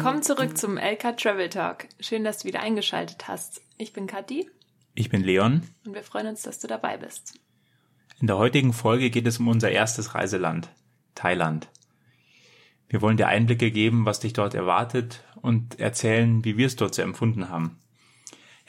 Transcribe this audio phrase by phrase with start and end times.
[0.00, 1.86] Willkommen zurück zum LK Travel Talk.
[2.00, 3.60] Schön, dass du wieder eingeschaltet hast.
[3.76, 4.48] Ich bin Kathi.
[4.94, 5.60] Ich bin Leon.
[5.84, 7.38] Und wir freuen uns, dass du dabei bist.
[8.18, 10.70] In der heutigen Folge geht es um unser erstes Reiseland,
[11.14, 11.68] Thailand.
[12.88, 16.94] Wir wollen dir Einblicke geben, was dich dort erwartet und erzählen, wie wir es dort
[16.94, 17.78] so empfunden haben.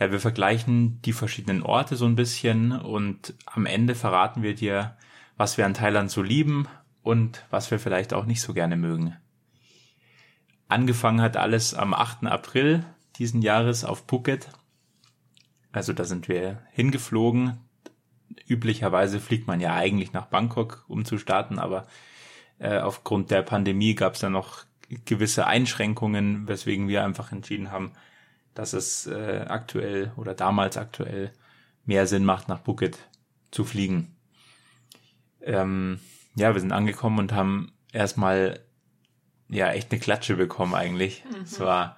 [0.01, 4.97] Ja, wir vergleichen die verschiedenen Orte so ein bisschen und am Ende verraten wir dir,
[5.37, 6.67] was wir an Thailand so lieben
[7.03, 9.15] und was wir vielleicht auch nicht so gerne mögen.
[10.71, 12.27] Angefangen hat alles am 8.
[12.27, 12.85] April
[13.17, 14.47] diesen Jahres auf Phuket.
[15.73, 17.57] Also da sind wir hingeflogen.
[18.47, 21.87] Üblicherweise fliegt man ja eigentlich nach Bangkok, um zu starten, aber
[22.57, 24.63] äh, aufgrund der Pandemie gab es da noch
[25.03, 27.91] gewisse Einschränkungen, weswegen wir einfach entschieden haben,
[28.53, 31.33] dass es äh, aktuell oder damals aktuell
[31.83, 32.97] mehr Sinn macht, nach Phuket
[33.51, 34.15] zu fliegen.
[35.41, 35.99] Ähm,
[36.35, 38.61] ja, wir sind angekommen und haben erstmal
[39.51, 41.23] ja echt eine Klatsche bekommen eigentlich.
[41.25, 41.43] Mhm.
[41.43, 41.97] Es war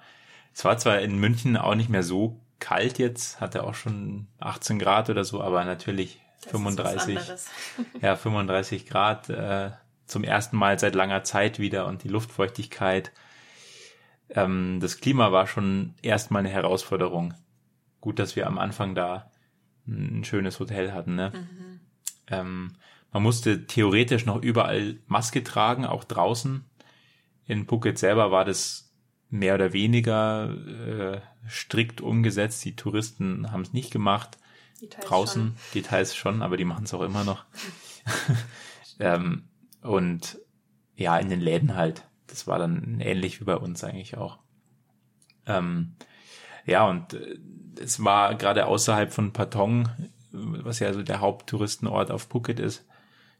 [0.52, 4.78] es war zwar in München auch nicht mehr so kalt jetzt, hatte auch schon 18
[4.78, 7.18] Grad oder so, aber natürlich das 35
[8.00, 9.70] ja 35 Grad äh,
[10.06, 13.12] zum ersten Mal seit langer Zeit wieder und die Luftfeuchtigkeit.
[14.30, 17.34] Ähm, das Klima war schon erstmal eine Herausforderung.
[18.00, 19.30] Gut, dass wir am Anfang da
[19.86, 21.14] ein schönes Hotel hatten.
[21.14, 21.32] Ne?
[21.34, 21.80] Mhm.
[22.28, 22.72] Ähm,
[23.12, 26.64] man musste theoretisch noch überall Maske tragen, auch draußen.
[27.46, 28.92] In Phuket selber war das
[29.30, 32.64] mehr oder weniger äh, strikt umgesetzt.
[32.64, 34.38] Die Touristen haben es nicht gemacht.
[34.80, 35.56] Details Draußen, schon.
[35.74, 37.44] Details schon, aber die machen es auch immer noch.
[39.00, 39.44] ähm,
[39.82, 40.38] und
[40.94, 42.04] ja, in den Läden halt.
[42.26, 44.38] Das war dann ähnlich wie bei uns eigentlich auch.
[45.46, 45.96] Ähm,
[46.64, 47.38] ja, und äh,
[47.80, 49.88] es war gerade außerhalb von Patong,
[50.30, 52.86] was ja so der Haupttouristenort auf Phuket ist,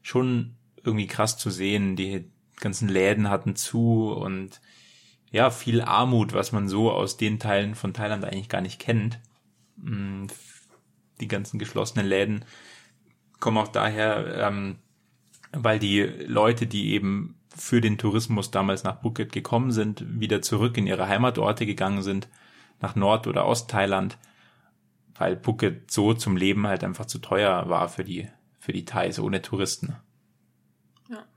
[0.01, 1.95] schon irgendwie krass zu sehen.
[1.95, 4.61] Die ganzen Läden hatten zu und
[5.31, 9.19] ja, viel Armut, was man so aus den Teilen von Thailand eigentlich gar nicht kennt.
[9.77, 10.27] Mm,
[11.19, 12.45] die ganzen geschlossenen Läden
[13.39, 14.77] kommen auch daher, ähm,
[15.51, 20.77] weil die Leute, die eben für den Tourismus damals nach Phuket gekommen sind, wieder zurück
[20.77, 22.27] in ihre Heimatorte gegangen sind,
[22.81, 24.17] nach Nord- oder Ostthailand,
[25.15, 28.27] weil Phuket so zum Leben halt einfach zu teuer war für die,
[28.59, 29.95] für die Thais ohne Touristen.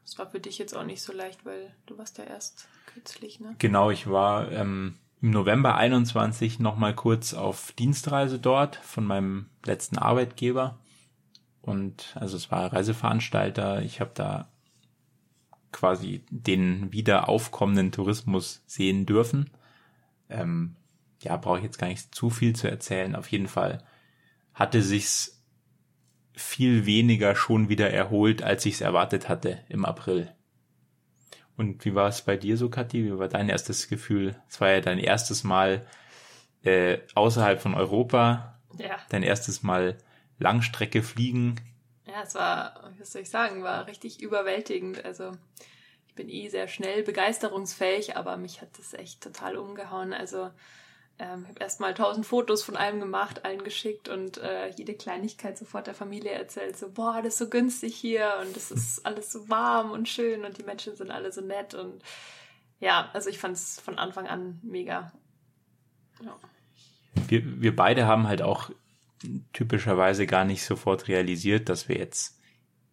[0.09, 2.69] Ja, es war für dich jetzt auch nicht so leicht, weil du warst ja erst
[2.87, 3.55] kürzlich, ne?
[3.59, 9.99] Genau, ich war ähm, im November 21 nochmal kurz auf Dienstreise dort von meinem letzten
[9.99, 10.79] Arbeitgeber.
[11.61, 13.83] Und also es war Reiseveranstalter.
[13.83, 14.49] Ich habe da
[15.73, 19.51] quasi den wieder aufkommenden Tourismus sehen dürfen.
[20.31, 20.77] Ähm,
[21.21, 23.15] ja, brauche ich jetzt gar nicht zu viel zu erzählen.
[23.15, 23.85] Auf jeden Fall
[24.55, 25.38] hatte sich's
[26.39, 30.33] viel weniger schon wieder erholt, als ich es erwartet hatte im April.
[31.57, 33.05] Und wie war es bei dir so, Kathi?
[33.05, 34.41] Wie war dein erstes Gefühl?
[34.49, 35.85] Es war ja dein erstes Mal
[36.63, 38.61] äh, außerhalb von Europa.
[38.79, 38.99] Ja.
[39.09, 39.99] Dein erstes Mal
[40.39, 41.57] Langstrecke fliegen.
[42.07, 45.05] Ja, es war, was soll ich sagen, war richtig überwältigend.
[45.05, 45.33] Also
[46.07, 50.13] ich bin eh sehr schnell begeisterungsfähig, aber mich hat das echt total umgehauen.
[50.13, 50.51] Also
[51.19, 55.87] ähm, habe erstmal tausend Fotos von allem gemacht, allen geschickt und äh, jede Kleinigkeit sofort
[55.87, 59.49] der Familie erzählt, so, boah, das ist so günstig hier und es ist alles so
[59.49, 62.03] warm und schön und die Menschen sind alle so nett und
[62.81, 65.13] ja, also ich fand es von Anfang an mega.
[66.25, 66.37] Ja.
[67.27, 68.71] Wir, wir beide haben halt auch
[69.53, 72.39] typischerweise gar nicht sofort realisiert, dass wir jetzt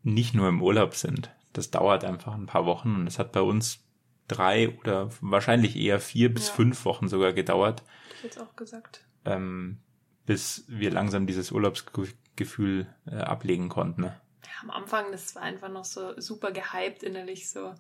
[0.02, 1.30] nicht nur im Urlaub sind.
[1.54, 3.84] Das dauert einfach ein paar Wochen und es hat bei uns
[4.28, 6.54] drei oder wahrscheinlich eher vier bis ja.
[6.54, 7.84] fünf Wochen sogar gedauert.
[8.16, 9.04] Ich jetzt auch gesagt.
[9.26, 9.78] Ähm,
[10.26, 14.02] bis wir langsam dieses Urlaubsgefühl äh, ablegen konnten.
[14.02, 14.22] Ne?
[14.44, 17.74] Ja, am Anfang, das war einfach noch so super gehypt innerlich so,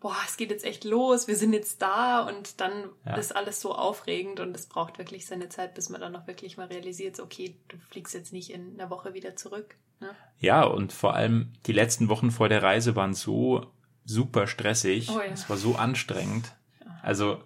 [0.00, 3.16] boah, es geht jetzt echt los, wir sind jetzt da und dann ja.
[3.16, 6.56] ist alles so aufregend und es braucht wirklich seine Zeit, bis man dann noch wirklich
[6.56, 9.76] mal realisiert, okay, du fliegst jetzt nicht in einer Woche wieder zurück.
[10.00, 10.10] Ne?
[10.38, 13.72] Ja, und vor allem die letzten Wochen vor der Reise waren so
[14.04, 15.10] super stressig.
[15.10, 15.32] Oh ja.
[15.32, 16.54] Es war so anstrengend.
[17.02, 17.42] Also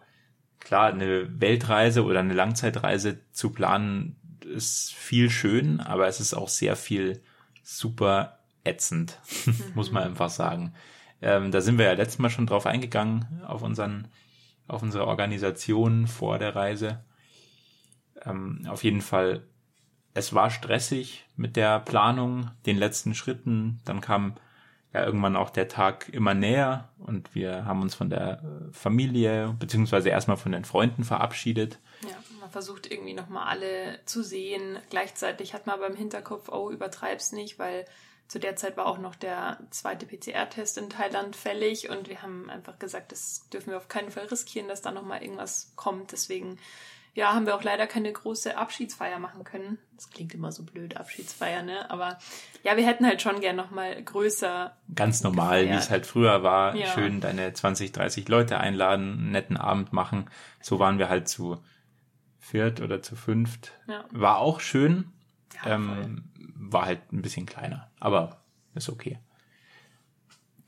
[0.61, 6.49] klar, eine Weltreise oder eine Langzeitreise zu planen ist viel schön, aber es ist auch
[6.49, 7.23] sehr viel
[7.63, 9.19] super ätzend,
[9.75, 10.75] muss man einfach sagen.
[11.23, 14.09] Ähm, da sind wir ja letztes Mal schon drauf eingegangen, auf unseren,
[14.69, 17.05] auf unsere Organisation vor der Reise.
[18.25, 19.43] Ähm, auf jeden Fall,
[20.15, 23.81] es war stressig mit der Planung, den letzten Schritten.
[23.85, 24.37] Dann kam
[24.93, 29.55] ja irgendwann auch der Tag immer näher und wir haben uns von der äh, Familie
[29.59, 31.79] beziehungsweise erstmal von den Freunden verabschiedet.
[32.03, 34.79] Ja, man versucht irgendwie nochmal alle zu sehen.
[34.91, 37.85] Gleichzeitig hat man beim Hinterkopf, oh, übertreib's nicht, weil
[38.31, 42.49] zu der Zeit war auch noch der zweite PCR-Test in Thailand fällig und wir haben
[42.49, 46.13] einfach gesagt, das dürfen wir auf keinen Fall riskieren, dass da nochmal irgendwas kommt.
[46.13, 46.57] Deswegen,
[47.15, 49.79] ja, haben wir auch leider keine große Abschiedsfeier machen können.
[49.97, 51.91] Das klingt immer so blöd, Abschiedsfeier, ne?
[51.91, 52.19] Aber
[52.63, 54.77] ja, wir hätten halt schon gern nochmal größer.
[54.95, 56.75] Ganz normal, wie es halt früher war.
[56.77, 56.87] Ja.
[56.87, 60.31] Schön deine 20, 30 Leute einladen, einen netten Abend machen.
[60.61, 61.63] So waren wir halt zu
[62.39, 63.73] viert oder zu fünft.
[63.89, 64.05] Ja.
[64.11, 65.13] War auch schön.
[65.65, 66.25] Ja, ähm,
[66.55, 68.41] war halt ein bisschen kleiner, aber
[68.75, 69.19] ist okay.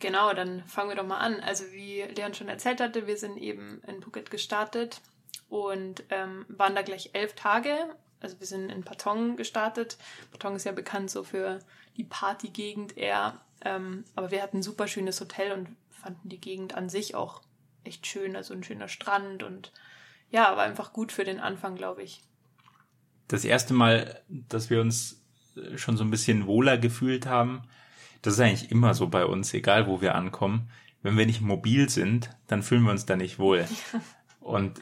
[0.01, 1.39] Genau, dann fangen wir doch mal an.
[1.41, 5.01] Also wie Leon schon erzählt hatte, wir sind eben in Phuket gestartet
[5.49, 7.77] und ähm, waren da gleich elf Tage.
[8.21, 9.99] Also wir sind in Patong gestartet.
[10.31, 11.59] Patong ist ja bekannt so für
[11.97, 13.41] die Partygegend eher.
[13.65, 17.43] Ähm, aber wir hatten ein super schönes Hotel und fanden die Gegend an sich auch
[17.85, 18.37] echt schön.
[18.37, 19.73] Also ein schöner Strand und
[20.31, 22.23] ja, war einfach gut für den Anfang, glaube ich.
[23.29, 25.23] Das erste Mal, dass wir uns
[25.77, 27.63] schon so ein bisschen wohler gefühlt haben.
[28.23, 30.71] Das ist eigentlich immer so bei uns, egal wo wir ankommen.
[31.03, 33.67] Wenn wir nicht mobil sind, dann fühlen wir uns da nicht wohl.
[34.41, 34.81] Und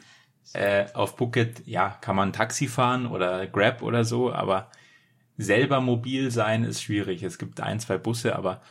[0.53, 4.69] äh, auf Phuket, ja, kann man Taxi fahren oder Grab oder so, aber
[5.37, 7.23] selber mobil sein ist schwierig.
[7.23, 8.61] Es gibt ein, zwei Busse, aber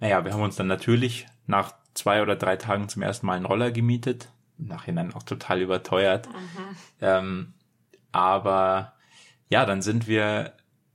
[0.00, 3.46] naja, wir haben uns dann natürlich nach zwei oder drei Tagen zum ersten Mal einen
[3.46, 4.30] Roller gemietet.
[4.58, 6.28] Im Nachhinein auch total überteuert.
[6.28, 6.76] Mhm.
[7.00, 7.54] Ähm,
[8.10, 8.94] aber
[9.48, 10.52] ja, dann sind wir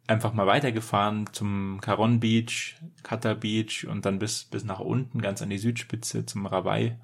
[0.07, 5.41] einfach mal weitergefahren zum Caron Beach, Qatar Beach und dann bis, bis nach unten, ganz
[5.41, 6.97] an die Südspitze zum Rabai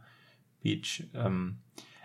[0.62, 1.04] Beach.
[1.14, 1.58] Ähm,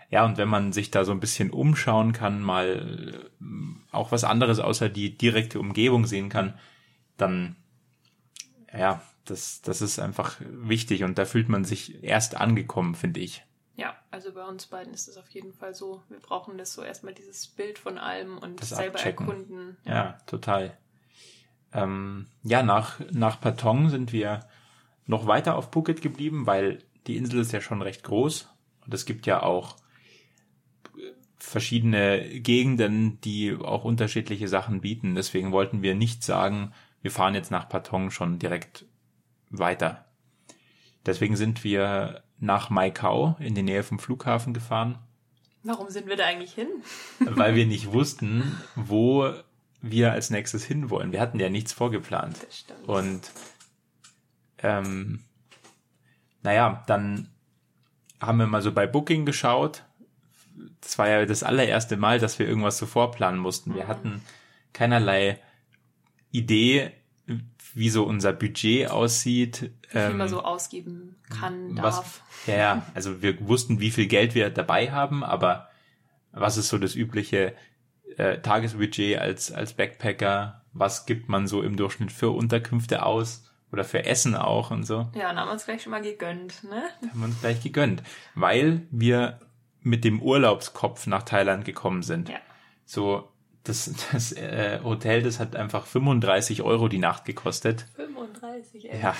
[0.09, 3.45] ja, und wenn man sich da so ein bisschen umschauen kann, mal äh,
[3.91, 6.57] auch was anderes außer die direkte Umgebung sehen kann,
[7.17, 7.55] dann,
[8.75, 13.45] ja, das, das ist einfach wichtig und da fühlt man sich erst angekommen, finde ich.
[13.75, 16.01] Ja, also bei uns beiden ist es auf jeden Fall so.
[16.09, 19.27] Wir brauchen das so erstmal dieses Bild von allem und das selber abchecken.
[19.27, 19.77] erkunden.
[19.85, 19.93] Ja.
[19.93, 20.77] ja, total.
[21.71, 24.41] Ähm, ja, nach, nach Patong sind wir
[25.05, 28.49] noch weiter auf Phuket geblieben, weil die Insel ist ja schon recht groß
[28.85, 29.75] und es gibt ja auch
[31.39, 35.15] verschiedene Gegenden, die auch unterschiedliche Sachen bieten.
[35.15, 38.85] Deswegen wollten wir nicht sagen, wir fahren jetzt nach Patong schon direkt
[39.49, 40.05] weiter.
[41.05, 44.99] Deswegen sind wir nach Maikau in die Nähe vom Flughafen gefahren.
[45.63, 46.67] Warum sind wir da eigentlich hin?
[47.19, 49.33] Weil wir nicht wussten, wo
[49.81, 51.11] wir als nächstes hinwollen.
[51.11, 52.37] Wir hatten ja nichts vorgeplant.
[52.45, 52.87] Das stimmt.
[52.87, 53.31] Und
[54.59, 55.23] ähm,
[56.43, 57.29] naja, dann
[58.19, 59.83] haben wir mal so bei Booking geschaut.
[60.81, 63.75] Das war ja das allererste Mal, dass wir irgendwas so vorplanen mussten.
[63.75, 63.87] Wir mhm.
[63.87, 64.21] hatten
[64.73, 65.39] keinerlei
[66.31, 66.91] Idee,
[67.73, 69.71] wie so unser Budget aussieht.
[69.83, 72.21] Wie viel ähm, man so ausgeben kann, darf.
[72.45, 75.69] Was, ja, also wir wussten, wie viel Geld wir dabei haben, aber
[76.31, 77.55] was ist so das übliche
[78.17, 80.65] äh, Tagesbudget als, als Backpacker?
[80.73, 83.45] Was gibt man so im Durchschnitt für Unterkünfte aus?
[83.71, 85.09] Oder für Essen auch und so.
[85.13, 86.81] Ja, dann haben wir uns gleich schon mal gegönnt, ne?
[87.07, 88.01] Haben wir uns gleich gegönnt.
[88.33, 89.39] Weil wir
[89.81, 92.29] mit dem Urlaubskopf nach Thailand gekommen sind.
[92.29, 92.37] Ja.
[92.85, 93.29] So,
[93.63, 97.85] das, das äh, Hotel, das hat einfach 35 Euro die Nacht gekostet.
[97.95, 99.01] 35, ey.
[99.01, 99.15] Ja,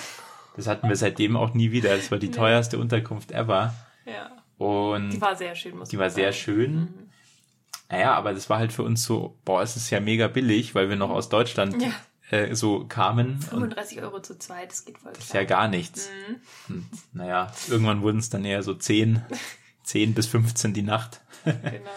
[0.56, 1.96] das hatten wir seitdem auch nie wieder.
[1.96, 2.36] Das war die nee.
[2.36, 3.74] teuerste Unterkunft ever.
[4.06, 4.32] Ja.
[4.58, 6.22] Und die war sehr schön, muss Die war sagen.
[6.22, 6.74] sehr schön.
[6.76, 7.10] Mhm.
[7.90, 10.90] Naja, aber das war halt für uns so, boah, es ist ja mega billig, weil
[10.90, 11.92] wir noch aus Deutschland ja.
[12.30, 13.42] äh, so kamen.
[13.42, 16.10] 35 Euro zu zweit, das geht voll Das ist ja gar nichts.
[16.10, 16.76] Mhm.
[16.76, 19.24] Und, naja, irgendwann wurden es dann eher so 10,
[19.90, 21.22] 10 bis 15 die Nacht.
[21.46, 21.90] genau.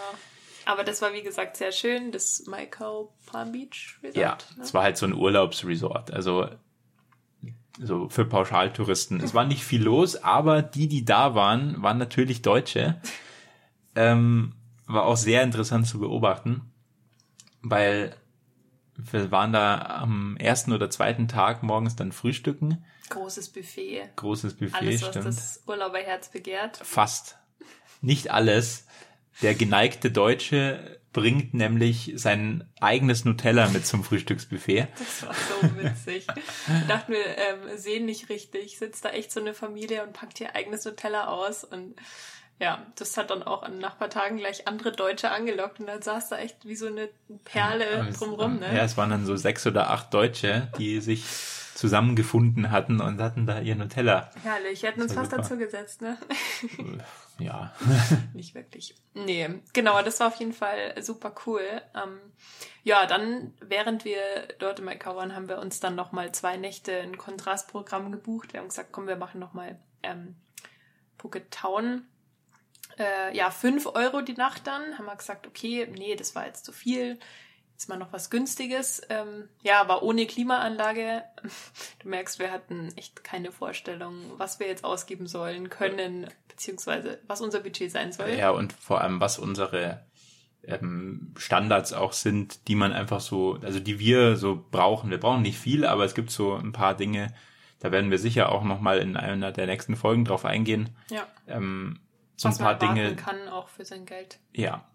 [0.65, 4.15] Aber das war wie gesagt sehr schön, das Maikau Palm Beach Resort.
[4.17, 4.63] Ja, ne?
[4.63, 6.11] es war halt so ein Urlaubsresort.
[6.11, 6.49] Also
[7.79, 9.21] so für Pauschaltouristen.
[9.21, 12.99] Es war nicht viel los, aber die, die da waren, waren natürlich Deutsche.
[13.95, 14.55] ähm,
[14.87, 16.71] war auch sehr interessant zu beobachten,
[17.61, 18.15] weil
[18.95, 22.83] wir waren da am ersten oder zweiten Tag morgens dann frühstücken.
[23.09, 24.09] Großes Buffet.
[24.15, 25.25] Großes Buffet, alles, was stimmt.
[25.25, 26.77] das Urlauberherz begehrt.
[26.77, 27.37] Fast.
[28.03, 28.85] Nicht alles.
[29.41, 34.87] Der geneigte Deutsche bringt nämlich sein eigenes Nutella mit zum Frühstücksbuffet.
[34.97, 36.27] Das war so witzig.
[36.27, 38.77] Ich dachte mir, ähm, sehen nicht richtig.
[38.77, 41.95] Sitzt da echt so eine Familie und packt ihr eigenes Nutella aus und
[42.59, 46.37] ja, das hat dann auch an Nachbartagen gleich andere Deutsche angelockt und dann saß da
[46.37, 47.09] echt wie so eine
[47.45, 48.75] Perle drumrum, ne?
[48.75, 51.25] Ja, es waren dann so sechs oder acht Deutsche, die sich
[51.73, 54.29] zusammengefunden hatten und hatten da ihr Nutella.
[54.43, 56.17] Herrlich, hätten uns fast dazu gesetzt, ne?
[57.39, 57.73] Ja.
[58.33, 58.95] Nicht wirklich.
[59.13, 61.63] Nee, genau, das war auf jeden Fall super cool.
[61.95, 62.19] Ähm,
[62.83, 64.19] ja, dann, während wir
[64.59, 68.53] dort in Macau waren, haben wir uns dann nochmal zwei Nächte ein Kontrastprogramm gebucht.
[68.53, 70.35] Wir haben gesagt, komm, wir machen nochmal ähm,
[71.17, 72.05] Phuket Town
[72.97, 74.97] äh, ja, fünf Euro die Nacht dann.
[74.97, 77.19] Haben wir gesagt, okay, nee, das war jetzt zu viel.
[77.83, 79.01] Jetzt mal noch was Günstiges.
[79.09, 81.23] Ähm, ja, aber ohne Klimaanlage.
[81.99, 87.39] Du merkst, wir hatten echt keine Vorstellung, was wir jetzt ausgeben sollen, können, beziehungsweise was
[87.41, 88.29] unser Budget sein soll.
[88.31, 90.05] Ja, und vor allem, was unsere
[90.63, 95.11] ähm, Standards auch sind, die man einfach so, also die wir so brauchen.
[95.11, 97.33] Wir brauchen nicht viel, aber es gibt so ein paar Dinge,
[97.79, 100.89] da werden wir sicher auch nochmal in einer der nächsten Folgen drauf eingehen.
[101.09, 101.25] Ja.
[101.47, 101.99] Ähm,
[102.35, 103.15] so was ein paar man Dinge.
[103.15, 104.39] kann auch für sein Geld.
[104.53, 104.85] Ja.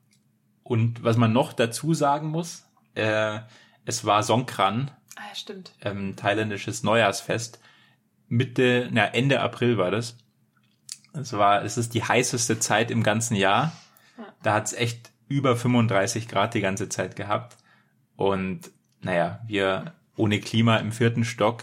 [0.63, 2.68] Und was man noch dazu sagen muss,
[2.99, 3.41] äh,
[3.85, 5.73] es war Songkran, Ah ja, stimmt.
[5.81, 7.61] ähm, thailändisches Neujahrsfest.
[8.29, 10.17] Mitte, na, Ende April war das.
[11.15, 13.73] Es war, es ist die heißeste Zeit im ganzen Jahr.
[14.19, 14.25] Ja.
[14.43, 17.57] Da hat's echt über 35 Grad die ganze Zeit gehabt.
[18.17, 21.63] Und naja, wir ohne Klima im vierten Stock,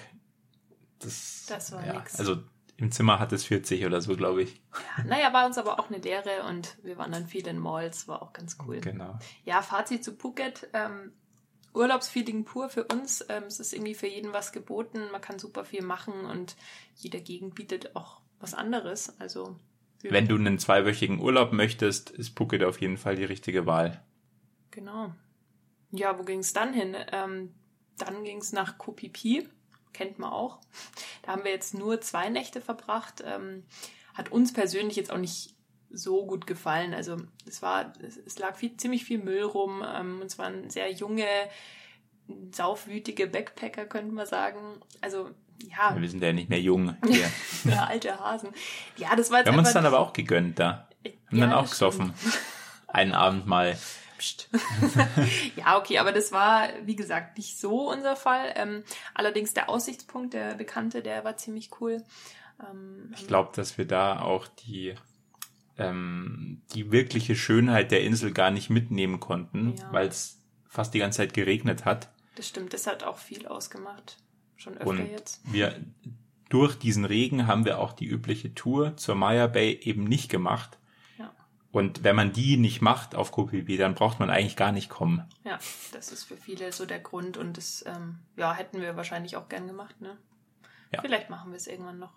[0.99, 2.17] das, Das war ja, nix.
[2.19, 2.37] Also
[2.77, 4.61] im Zimmer hat es 40 oder so, glaube ich.
[4.97, 8.07] Ja, naja, war uns aber auch eine Lehre und wir waren dann viel in Malls,
[8.07, 8.79] war auch ganz cool.
[8.81, 9.17] Genau.
[9.45, 10.67] Ja, Fazit zu Phuket.
[10.73, 11.13] Ähm,
[11.75, 13.25] Urlaubsfeeling pur für uns.
[13.29, 15.11] Ähm, es ist irgendwie für jeden was geboten.
[15.11, 16.55] Man kann super viel machen und
[16.95, 19.19] jede Gegend bietet auch was anderes.
[19.19, 19.55] Also
[20.01, 24.03] Wenn du einen zweiwöchigen Urlaub möchtest, ist Phuket auf jeden Fall die richtige Wahl.
[24.71, 25.13] Genau.
[25.91, 26.95] Ja, wo ging es dann hin?
[27.11, 27.53] Ähm,
[27.97, 29.47] dann ging es nach Koh Phi Phi.
[29.93, 30.59] Kennt man auch.
[31.21, 33.23] Da haben wir jetzt nur zwei Nächte verbracht.
[33.25, 33.63] Ähm,
[34.13, 35.54] hat uns persönlich jetzt auch nicht
[35.95, 36.93] so gut gefallen.
[36.93, 39.83] Also es war, es, lag viel, ziemlich viel Müll rum.
[39.85, 41.27] Ähm, und es waren sehr junge,
[42.51, 44.59] saufwütige Backpacker, könnte man sagen.
[45.01, 45.29] Also
[45.63, 47.31] ja, Wir sind ja nicht mehr jung hier.
[47.71, 48.49] ja alte Hasen.
[48.97, 50.89] Ja, das war jetzt Wir haben uns dann aber auch gegönnt da.
[51.27, 52.13] Haben Ja, dann auch gesoffen.
[52.87, 53.77] Einen Abend mal.
[55.57, 58.53] Ja, okay, aber das war, wie gesagt, nicht so unser Fall.
[58.55, 58.83] Ähm,
[59.13, 62.01] allerdings der Aussichtspunkt, der Bekannte, der war ziemlich cool.
[62.59, 64.95] Ähm, Ich glaube, dass wir da auch die,
[65.77, 69.91] ähm, die wirkliche Schönheit der Insel gar nicht mitnehmen konnten, Ja.
[69.91, 72.09] weil es fast die ganze Zeit geregnet hat.
[72.35, 74.17] das stimmt, das hat auch viel ausgemacht.
[74.57, 75.41] Schon öfter Und jetzt.
[75.51, 75.75] wir
[76.49, 80.77] durch diesen Regen haben wir auch die übliche Tour zur Maya Bay eben nicht gemacht.
[81.17, 81.33] Ja.
[81.71, 85.23] Und wenn man die nicht macht auf Phi, dann braucht man eigentlich gar nicht kommen.
[85.43, 85.59] ja,
[85.93, 89.49] das ist für viele so der Grund und das ähm, ja, hätten wir wahrscheinlich auch
[89.49, 89.99] gern gemacht.
[90.01, 90.17] Ne?
[90.93, 91.01] Ja.
[91.01, 92.13] Vielleicht machen wir es irgendwann noch.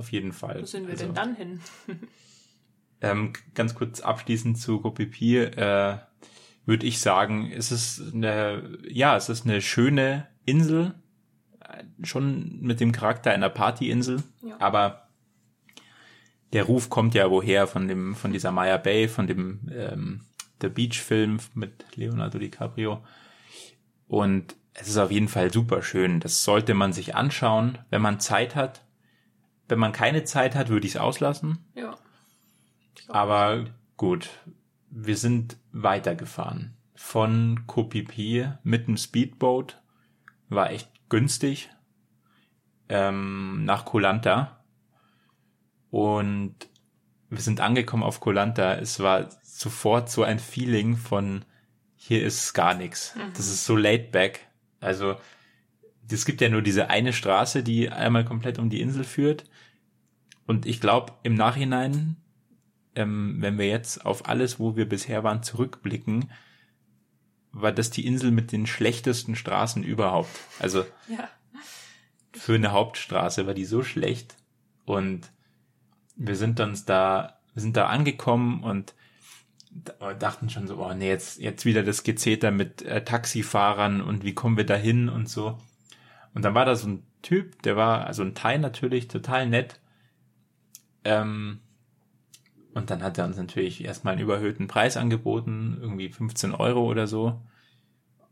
[0.00, 0.62] Auf jeden Fall.
[0.62, 1.60] Wo sind wir Also, denn dann hin?
[3.02, 5.96] Ähm, ganz kurz abschließend zu Phi, äh,
[6.66, 10.94] würde ich sagen, es ist eine, ja, es ist eine schöne Insel,
[11.60, 14.56] äh, schon mit dem Charakter einer Partyinsel, Ja.
[14.60, 15.08] aber
[16.52, 20.20] der Ruf kommt ja woher von dem, von dieser Maya Bay, von dem ähm,
[20.60, 23.02] The Beach Film mit Leonardo DiCaprio.
[24.08, 26.20] Und es ist auf jeden Fall super schön.
[26.20, 28.82] Das sollte man sich anschauen, wenn man Zeit hat.
[29.70, 31.58] Wenn man keine Zeit hat, würde ich es auslassen.
[31.74, 31.96] Ja.
[33.08, 34.28] Aber gut,
[34.90, 36.76] wir sind weitergefahren.
[36.94, 39.80] Von Phi mit dem Speedboat.
[40.48, 41.70] War echt günstig.
[42.88, 44.64] Ähm, nach Koh Lanta.
[45.90, 46.56] Und
[47.28, 48.74] wir sind angekommen auf Koh Lanta.
[48.74, 51.44] Es war sofort so ein Feeling von
[51.96, 53.14] hier ist gar nichts.
[53.34, 54.48] Das ist so laid back.
[54.80, 55.16] Also
[56.10, 59.44] es gibt ja nur diese eine Straße, die einmal komplett um die Insel führt.
[60.50, 62.16] Und ich glaube, im Nachhinein
[62.94, 66.30] ähm, wenn wir jetzt auf alles, wo wir bisher waren, zurückblicken,
[67.52, 70.30] war das die Insel mit den schlechtesten Straßen überhaupt.
[70.58, 71.28] Also ja.
[72.32, 74.36] für eine Hauptstraße war die so schlecht.
[74.84, 75.30] Und
[76.16, 78.94] wir sind uns da, wir sind da angekommen und
[79.70, 84.24] da- dachten schon so, oh nee, jetzt, jetzt wieder das Gezeter mit äh, Taxifahrern und
[84.24, 85.58] wie kommen wir da hin und so.
[86.34, 89.79] Und dann war da so ein Typ, der war, also ein Thai natürlich, total nett.
[91.04, 91.60] Ähm,
[92.74, 97.06] und dann hat er uns natürlich erstmal einen überhöhten Preis angeboten, irgendwie 15 Euro oder
[97.06, 97.40] so.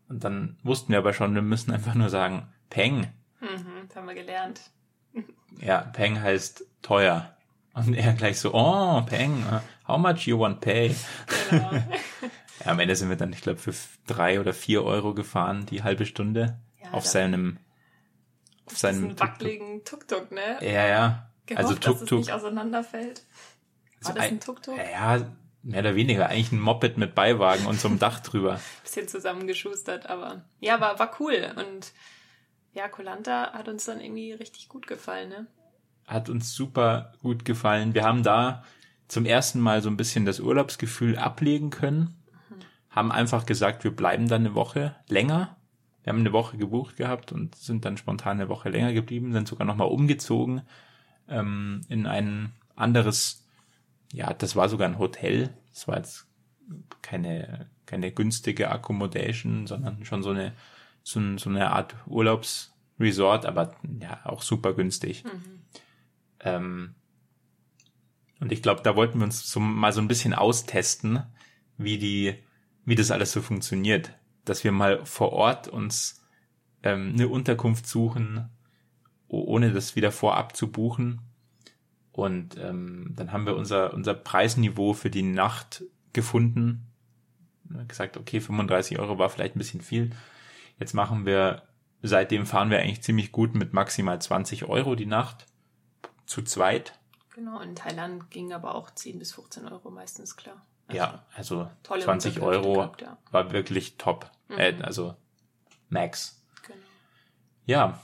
[0.08, 3.08] Und dann wussten wir aber schon, wir müssen einfach nur sagen, Peng.
[3.40, 4.60] Mhm, das haben wir gelernt.
[5.60, 7.34] Ja, Peng heißt teuer.
[7.72, 10.94] Und er gleich so, oh, Peng, uh, how much you want pay?
[11.50, 11.70] Genau.
[12.64, 13.72] Ja, am Ende sind wir dann, ich glaube, für
[14.06, 17.58] drei oder vier Euro gefahren, die halbe Stunde, Ja, auf seinem,
[18.66, 20.58] auf seinem wackeligen Tuk-Tuk, ne?
[20.60, 21.30] Ja, ja.
[21.48, 23.24] Gehofft, also dass es nicht auseinanderfällt.
[24.02, 24.76] War das ein- Tuk-Tuk?
[24.76, 25.26] Ja,
[25.62, 26.28] mehr oder weniger.
[26.28, 28.60] Eigentlich ein Moped mit Beiwagen und so einem Dach drüber.
[28.82, 31.52] Bisschen zusammengeschustert, aber ja, war, war cool.
[31.56, 31.92] Und
[32.72, 35.46] ja, Kolanta hat uns dann irgendwie richtig gut gefallen, ne?
[36.06, 37.92] Hat uns super gut gefallen.
[37.94, 38.64] Wir haben da
[39.08, 42.14] zum ersten Mal so ein bisschen das Urlaubsgefühl ablegen können.
[42.90, 45.56] Haben einfach gesagt, wir bleiben dann eine Woche länger.
[46.02, 49.48] Wir haben eine Woche gebucht gehabt und sind dann spontan eine Woche länger geblieben, sind
[49.48, 50.62] sogar nochmal umgezogen
[51.28, 53.44] ähm, in ein anderes,
[54.12, 55.50] ja, das war sogar ein Hotel.
[55.72, 56.26] Das war jetzt
[57.02, 60.52] keine, keine günstige Accommodation, sondern schon so eine,
[61.02, 65.24] so, so eine Art Urlaubsresort, aber ja, auch super günstig.
[65.24, 65.60] Mhm.
[66.40, 66.94] Ähm,
[68.40, 71.22] und ich glaube, da wollten wir uns so mal so ein bisschen austesten,
[71.76, 72.34] wie die,
[72.84, 74.12] wie das alles so funktioniert.
[74.44, 76.24] Dass wir mal vor Ort uns
[76.82, 78.48] ähm, eine Unterkunft suchen,
[79.28, 81.20] ohne das wieder vorab zu buchen.
[82.12, 86.86] Und ähm, dann haben wir unser, unser Preisniveau für die Nacht gefunden.
[87.86, 90.10] Gesagt, okay, 35 Euro war vielleicht ein bisschen viel.
[90.78, 91.62] Jetzt machen wir,
[92.02, 95.46] seitdem fahren wir eigentlich ziemlich gut mit maximal 20 Euro die Nacht.
[96.26, 96.98] Zu zweit.
[97.34, 100.66] Genau, in Thailand ging aber auch 10 bis 15 Euro meistens klar.
[100.88, 103.18] Also ja, also 20 Euro gehabt, ja.
[103.30, 104.30] war wirklich top.
[104.48, 104.58] Mhm.
[104.58, 105.14] Äh, also
[105.88, 106.42] Max.
[106.66, 106.78] Genau.
[107.66, 108.00] Ja,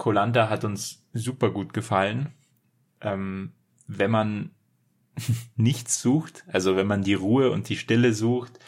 [0.00, 2.32] Kolanda hat uns super gut gefallen.
[3.02, 3.52] Ähm,
[3.86, 4.50] wenn man
[5.56, 8.58] nichts sucht, also wenn man die Ruhe und die Stille sucht,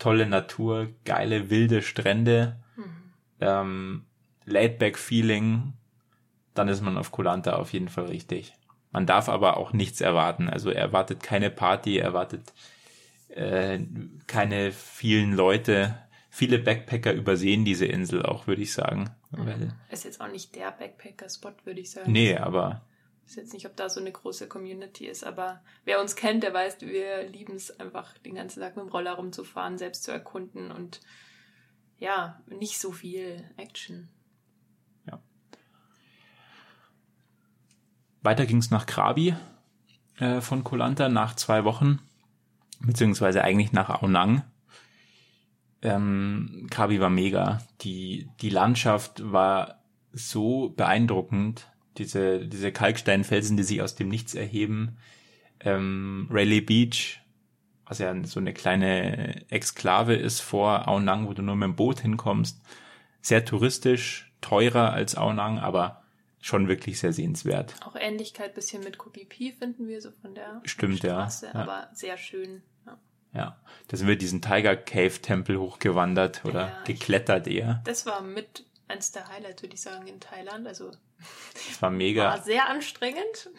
[0.00, 3.12] tolle Natur, geile wilde Strände, mhm.
[3.40, 4.06] ähm,
[4.46, 5.74] Laidback-Feeling,
[6.54, 8.52] dann ist man auf Kolanta auf jeden Fall richtig.
[8.90, 10.48] Man darf aber auch nichts erwarten.
[10.48, 12.52] Also er erwartet keine Party, er erwartet
[13.28, 13.78] äh,
[14.26, 15.96] keine vielen Leute.
[16.30, 19.10] Viele Backpacker übersehen diese Insel auch, würde ich sagen.
[19.30, 19.72] Mhm.
[19.90, 22.10] Ist jetzt auch nicht der Backpacker-Spot, würde ich sagen.
[22.10, 22.82] Nee, aber.
[23.26, 26.42] Ich weiß jetzt nicht, ob da so eine große Community ist, aber wer uns kennt,
[26.42, 30.10] der weiß, wir lieben es einfach, den ganzen Tag mit dem Roller rumzufahren, selbst zu
[30.10, 31.00] erkunden und
[31.98, 34.08] ja, nicht so viel Action.
[38.22, 39.34] Weiter ging es nach Krabi
[40.18, 42.00] äh, von Kolanta nach zwei Wochen,
[42.80, 44.42] beziehungsweise eigentlich nach Aonang.
[45.82, 47.62] Ähm, Krabi war mega.
[47.80, 49.82] Die, die Landschaft war
[50.12, 51.66] so beeindruckend.
[51.98, 54.98] Diese, diese Kalksteinfelsen, die sich aus dem Nichts erheben.
[55.60, 57.20] Ähm, Rayleigh Beach,
[57.86, 62.00] was ja so eine kleine Exklave ist vor Aonang, wo du nur mit dem Boot
[62.00, 62.60] hinkommst.
[63.20, 66.02] Sehr touristisch, teurer als Aonang, aber
[66.40, 67.74] schon wirklich sehr sehenswert.
[67.84, 71.54] Auch Ähnlichkeit bisschen mit Kopi Pi finden wir so von der Stimmt, Straße, ja.
[71.54, 72.62] aber sehr schön.
[73.32, 73.40] Ja.
[73.40, 77.82] ja, da sind wir diesen Tiger Cave Tempel hochgewandert oder ja, geklettert eher.
[77.84, 80.66] Das war mit eins der Highlights, würde ich sagen, in Thailand.
[80.66, 80.90] Also
[81.54, 82.24] das war mega.
[82.24, 83.50] War sehr anstrengend.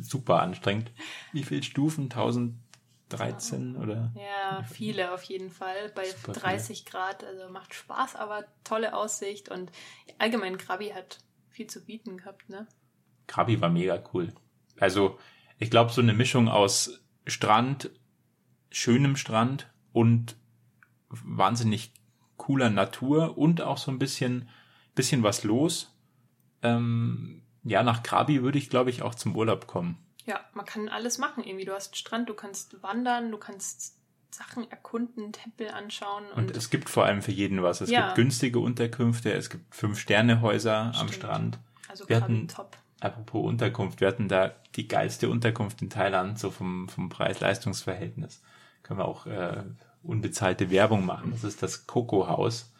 [0.00, 0.90] Super anstrengend.
[1.32, 2.04] Wie viele Stufen?
[2.04, 4.12] 1013 oder?
[4.16, 5.90] Ja, viele auf jeden Fall.
[5.94, 6.90] Bei Super 30 viele.
[6.90, 9.70] Grad, also macht Spaß, aber tolle Aussicht und
[10.18, 12.66] allgemein Krabi hat viel zu bieten gehabt, ne?
[13.26, 14.32] Krabi war mega cool.
[14.78, 15.18] Also,
[15.58, 17.90] ich glaube, so eine Mischung aus Strand,
[18.74, 20.36] schönem Strand und
[21.08, 21.92] wahnsinnig
[22.36, 24.48] cooler Natur und auch so ein bisschen,
[24.94, 25.96] bisschen was los.
[26.62, 29.98] Ähm, ja, nach Krabi würde ich, glaube ich, auch zum Urlaub kommen.
[30.26, 31.64] Ja, man kann alles machen irgendwie.
[31.64, 33.96] Du hast Strand, du kannst wandern, du kannst
[34.30, 36.24] Sachen erkunden, Tempel anschauen.
[36.34, 37.80] Und, und es gibt vor allem für jeden was.
[37.80, 38.06] Es ja.
[38.06, 41.58] gibt günstige Unterkünfte, es gibt Fünf-Sterne-Häuser am Strand.
[41.88, 42.76] Also wir hatten, top.
[42.98, 48.42] Apropos Unterkunft, wir hatten da die geilste Unterkunft in Thailand, so vom, vom Preis-Leistungs-Verhältnis.
[48.84, 49.64] Können wir auch äh,
[50.04, 51.32] unbezahlte Werbung machen.
[51.32, 52.72] Das ist das Coco Haus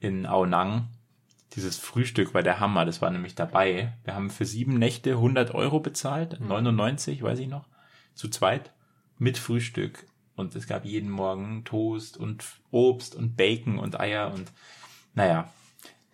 [0.00, 0.88] in Aonang.
[1.54, 3.92] Dieses Frühstück war der Hammer, das war nämlich dabei.
[4.04, 7.24] Wir haben für sieben Nächte 100 Euro bezahlt, 99, mhm.
[7.24, 7.66] weiß ich noch,
[8.14, 8.72] zu zweit,
[9.18, 14.50] mit Frühstück und es gab jeden Morgen Toast und Obst und Bacon und Eier und
[15.14, 15.50] naja.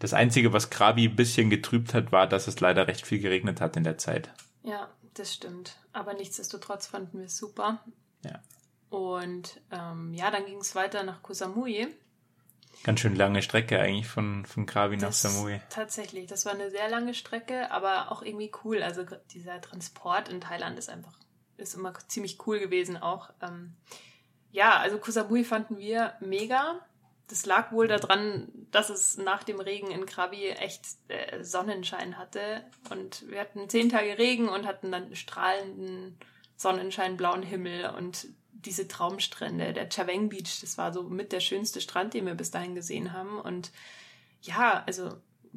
[0.01, 3.61] Das Einzige, was Krabi ein bisschen getrübt hat, war, dass es leider recht viel geregnet
[3.61, 4.31] hat in der Zeit.
[4.63, 5.77] Ja, das stimmt.
[5.93, 7.83] Aber nichtsdestotrotz fanden wir es super.
[8.25, 8.41] Ja.
[8.91, 11.89] Und ähm, ja, dann ging es weiter nach Koh Samui.
[12.85, 15.61] Ganz schön lange Strecke eigentlich von, von Krabi nach Samui.
[15.69, 18.83] Tatsächlich, das war eine sehr lange Strecke, aber auch irgendwie cool.
[18.83, 21.19] Also dieser Transport in Thailand ist einfach,
[21.57, 23.31] ist immer ziemlich cool gewesen auch.
[23.43, 23.75] Ähm,
[24.53, 26.81] ja, also Kusabui fanden wir mega.
[27.27, 32.65] Das lag wohl daran, dass es nach dem Regen in Krabi echt äh, Sonnenschein hatte.
[32.91, 36.17] Und wir hatten zehn Tage Regen und hatten dann strahlenden
[36.57, 38.29] Sonnenschein, blauen Himmel und
[38.65, 39.73] diese Traumstrände.
[39.73, 43.13] Der Chaveng Beach, das war so mit der schönste Strand, den wir bis dahin gesehen
[43.13, 43.41] haben.
[43.41, 43.73] Und
[44.43, 45.11] ja, also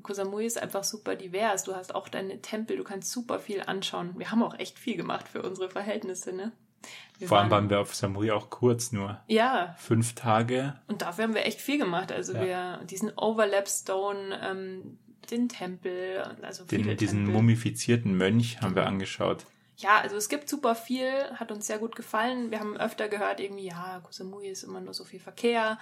[0.03, 1.63] Koh Samui ist einfach super divers.
[1.63, 4.17] Du hast auch deine Tempel, du kannst super viel anschauen.
[4.17, 6.51] Wir haben auch echt viel gemacht für unsere Verhältnisse, ne?
[7.19, 9.19] Wir Vor allem waren wir auf Samui auch kurz nur.
[9.27, 9.75] Ja.
[9.77, 10.73] Fünf Tage.
[10.87, 12.11] Und dafür haben wir echt viel gemacht.
[12.11, 12.41] Also ja.
[12.41, 14.97] wir, diesen Overlap Stone, ähm,
[15.29, 17.33] den Tempel, also den, Diesen Tempel.
[17.35, 19.45] mumifizierten Mönch haben wir angeschaut.
[19.81, 22.51] Ja, also es gibt super viel, hat uns sehr gut gefallen.
[22.51, 25.79] Wir haben öfter gehört, irgendwie, ja, Koh Samui ist immer nur so viel Verkehr,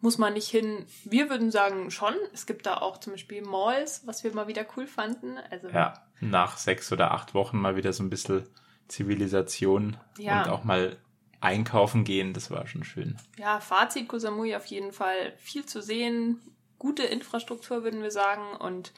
[0.00, 0.86] muss man nicht hin.
[1.04, 2.14] Wir würden sagen schon.
[2.32, 5.38] Es gibt da auch zum Beispiel Malls, was wir mal wieder cool fanden.
[5.50, 8.46] Also ja, nach sechs oder acht Wochen mal wieder so ein bisschen
[8.88, 10.42] Zivilisation ja.
[10.42, 10.96] und auch mal
[11.40, 13.16] einkaufen gehen, das war schon schön.
[13.38, 16.40] Ja, Fazit Koh Samui auf jeden Fall viel zu sehen,
[16.78, 18.92] gute Infrastruktur würden wir sagen und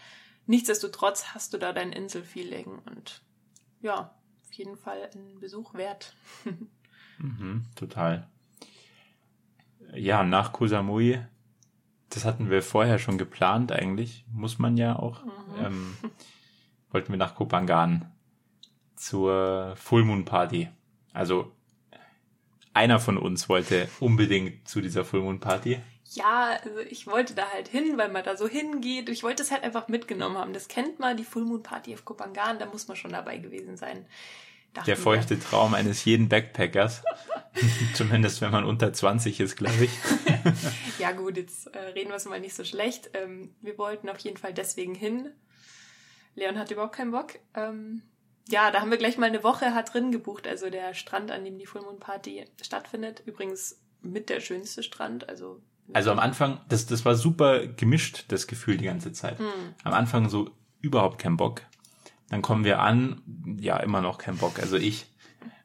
[0.47, 3.23] nichtsdestotrotz hast du da dein Inselfeeling und
[3.81, 4.15] ja,
[4.53, 6.15] auf jeden Fall ein Besuch wert.
[7.19, 8.29] mhm, total.
[9.95, 11.19] Ja, nach Koh Samui,
[12.11, 15.25] das hatten wir vorher schon geplant eigentlich, muss man ja auch.
[15.25, 15.31] Mhm.
[15.59, 15.97] Ähm,
[16.91, 18.13] wollten wir nach Kopangan
[18.95, 20.69] zur Full Moon Party.
[21.15, 21.51] Also
[22.75, 25.81] einer von uns wollte unbedingt zu dieser Full Moon Party.
[26.15, 29.09] Ja, also ich wollte da halt hin, weil man da so hingeht.
[29.09, 30.53] Ich wollte es halt einfach mitgenommen haben.
[30.53, 33.77] Das kennt man, die Full Moon Party auf Kopangan, da muss man schon dabei gewesen
[33.77, 34.07] sein.
[34.87, 35.41] Der feuchte wir.
[35.41, 37.03] Traum eines jeden Backpackers.
[37.95, 39.91] Zumindest wenn man unter 20 ist, glaube ich.
[40.99, 43.11] ja gut, jetzt äh, reden wir es mal nicht so schlecht.
[43.13, 45.31] Ähm, wir wollten auf jeden Fall deswegen hin.
[46.35, 47.39] Leon hat überhaupt keinen Bock.
[47.55, 48.03] Ähm,
[48.49, 51.45] ja, da haben wir gleich mal eine Woche hat drin gebucht, also der Strand, an
[51.45, 53.23] dem die Full Moon Party stattfindet.
[53.27, 55.61] Übrigens mit der schönste Strand, also.
[55.93, 59.41] Also am Anfang, das, das war super gemischt, das Gefühl die ganze Zeit.
[59.41, 59.75] Mhm.
[59.85, 61.63] Am Anfang so überhaupt kein Bock.
[62.29, 63.21] Dann kommen wir an,
[63.59, 64.59] ja, immer noch kein Bock.
[64.59, 65.07] Also ich,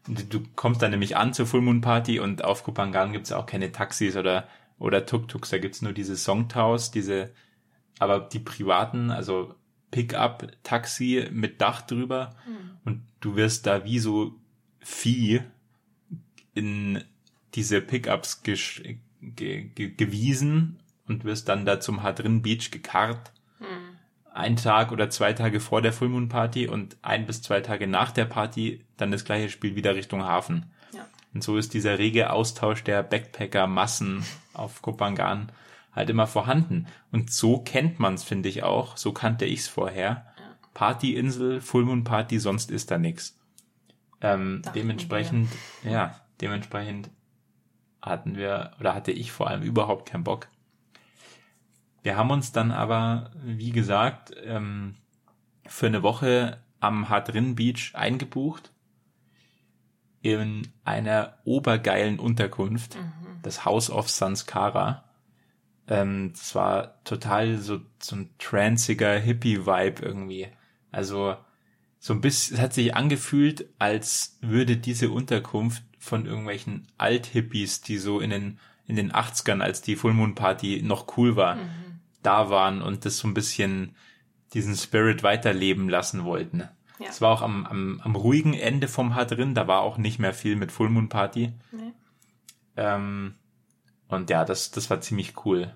[0.08, 3.72] du kommst dann nämlich an zur Full Moon Party und auf Kupangan gibt's auch keine
[3.72, 4.48] Taxis oder,
[4.80, 7.32] oder Tuk-Tuks, da gibt's nur diese Songtaus, diese,
[8.00, 9.56] aber die privaten, also
[9.92, 12.78] Pickup-Taxi mit Dach drüber mhm.
[12.84, 14.36] und du wirst da wie so
[14.80, 15.42] Vieh
[16.54, 17.04] in
[17.56, 18.44] diese Pickups
[19.22, 23.32] ge ge gewiesen und wirst dann da zum Hadrin Beach gekarrt.
[23.60, 23.98] Mhm.
[24.34, 27.88] Ein Tag oder zwei Tage vor der Full Moon Party und ein bis zwei Tage
[27.88, 30.72] nach der Party dann das gleiche Spiel wieder Richtung Hafen.
[30.94, 31.08] Ja.
[31.34, 35.52] Und so ist dieser rege Austausch der Backpacker-Massen auf Kopangan
[35.98, 36.86] halt immer vorhanden.
[37.12, 38.96] Und so kennt man's, finde ich auch.
[38.96, 40.28] So kannte ich's vorher.
[40.76, 43.36] Partyinsel, Full Moon Party, sonst ist da nix.
[44.22, 45.50] Ähm, dementsprechend,
[45.82, 45.92] wir.
[45.92, 47.10] ja, dementsprechend
[48.10, 50.48] hatten wir, oder hatte ich vor allem überhaupt keinen Bock.
[52.04, 54.96] Wir haben uns dann aber, wie gesagt, ähm,
[55.66, 58.72] für eine Woche am Hadrin Beach eingebucht
[60.22, 63.40] in einer obergeilen Unterkunft, mhm.
[63.44, 65.04] das House of Sanskara.
[65.88, 70.48] Ähm, das war total so, so ein tranziger Hippie-Vibe irgendwie.
[70.92, 71.36] Also
[72.00, 77.98] so ein bisschen, es hat sich angefühlt, als würde diese Unterkunft von irgendwelchen Alt-Hippies, die
[77.98, 82.00] so in den, in den 80ern, als die Full Moon Party noch cool war, mhm.
[82.24, 83.96] da waren und das so ein bisschen
[84.54, 86.60] diesen Spirit weiterleben lassen wollten.
[87.00, 87.08] Ja.
[87.10, 90.20] Es war auch am, am, am ruhigen Ende vom H drin, da war auch nicht
[90.20, 91.54] mehr viel mit Full Moon Party.
[91.72, 91.94] Nee.
[92.76, 93.36] Ähm,
[94.08, 95.76] und ja, das, das war ziemlich cool.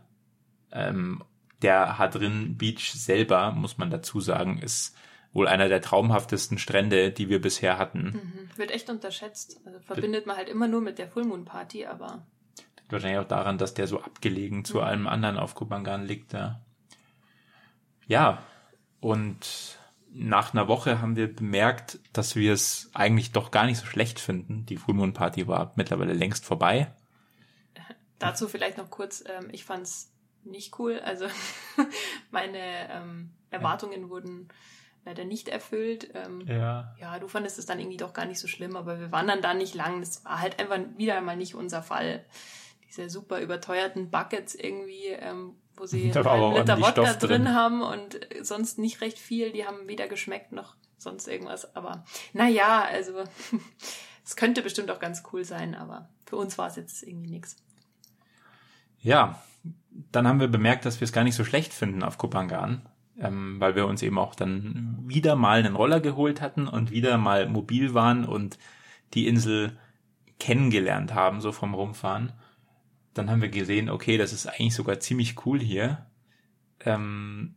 [0.72, 1.24] Ähm,
[1.62, 4.96] der Hadrin Beach selber, muss man dazu sagen, ist
[5.34, 8.22] wohl einer der traumhaftesten Strände, die wir bisher hatten.
[8.22, 8.58] Mhm.
[8.58, 9.62] Wird echt unterschätzt.
[9.66, 12.26] Also verbindet man halt immer nur mit der Full Moon Party, aber.
[12.90, 14.84] Wahrscheinlich auch daran, dass der so abgelegen zu mhm.
[14.84, 16.34] allem anderen auf Kubangan liegt.
[16.34, 16.62] Ja.
[18.08, 18.44] ja,
[19.00, 19.80] und
[20.14, 24.20] nach einer Woche haben wir bemerkt, dass wir es eigentlich doch gar nicht so schlecht
[24.20, 24.66] finden.
[24.66, 26.94] Die Full Moon Party war mittlerweile längst vorbei.
[28.20, 30.12] Dazu vielleicht noch kurz, ähm, ich fand's
[30.44, 31.00] nicht cool.
[31.00, 31.28] Also
[32.32, 34.10] meine ähm, Erwartungen ja.
[34.10, 34.50] wurden
[35.06, 36.12] leider nicht erfüllt.
[36.14, 36.94] Ähm, ja.
[37.00, 39.42] ja, du fandest es dann irgendwie doch gar nicht so schlimm, aber wir waren dann
[39.42, 40.00] da nicht lang.
[40.00, 42.26] Das war halt einfach wieder einmal nicht unser Fall.
[42.88, 48.20] Diese super überteuerten Buckets irgendwie, ähm, wo sie einen Liter Wodka drin, drin haben und
[48.42, 49.52] sonst nicht recht viel.
[49.52, 51.76] Die haben weder geschmeckt noch sonst irgendwas.
[51.76, 53.24] Aber naja, also
[54.26, 57.56] es könnte bestimmt auch ganz cool sein, aber für uns war es jetzt irgendwie nichts.
[59.00, 59.42] Ja,
[60.12, 62.88] dann haben wir bemerkt, dass wir es gar nicht so schlecht finden auf Kupangan,
[63.22, 67.18] ähm, weil wir uns eben auch dann wieder mal einen Roller geholt hatten und wieder
[67.18, 68.58] mal mobil waren und
[69.14, 69.78] die Insel
[70.40, 72.34] kennengelernt haben, so vom Rumfahren.
[73.14, 76.08] Dann haben wir gesehen, okay, das ist eigentlich sogar ziemlich cool hier.
[76.80, 77.56] Ähm,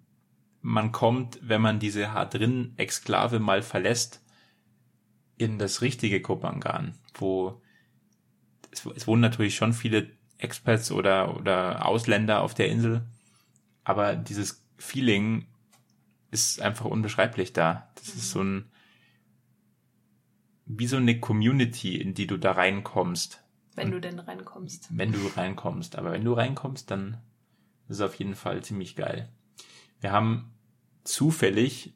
[0.61, 4.23] man kommt, wenn man diese Hadrin-Exklave mal verlässt,
[5.37, 7.61] in das richtige Kopangan, wo
[8.71, 13.07] es, es wohnen natürlich schon viele Expats oder, oder Ausländer auf der Insel.
[13.83, 15.47] Aber dieses Feeling
[16.35, 17.89] ist einfach unbeschreiblich da.
[17.95, 18.71] Das ist so ein,
[20.67, 23.43] wie so eine Community, in die du da reinkommst.
[23.77, 24.89] Wenn du denn reinkommst.
[24.91, 25.97] Wenn du reinkommst.
[25.97, 27.19] Aber wenn du reinkommst, dann
[27.89, 29.29] ist es auf jeden Fall ziemlich geil.
[30.01, 30.53] Wir haben
[31.05, 31.95] zufällig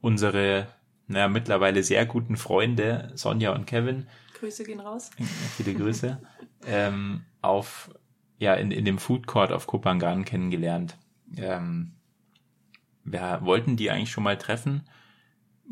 [0.00, 0.68] unsere,
[1.06, 4.06] naja, mittlerweile sehr guten Freunde, Sonja und Kevin.
[4.34, 5.10] Grüße gehen raus.
[5.56, 6.20] Viele Grüße.
[6.66, 7.90] ähm, auf,
[8.38, 10.98] ja, in, in dem Food Court auf Kopangan kennengelernt.
[11.36, 11.95] Ähm,
[13.06, 14.82] wir wollten die eigentlich schon mal treffen.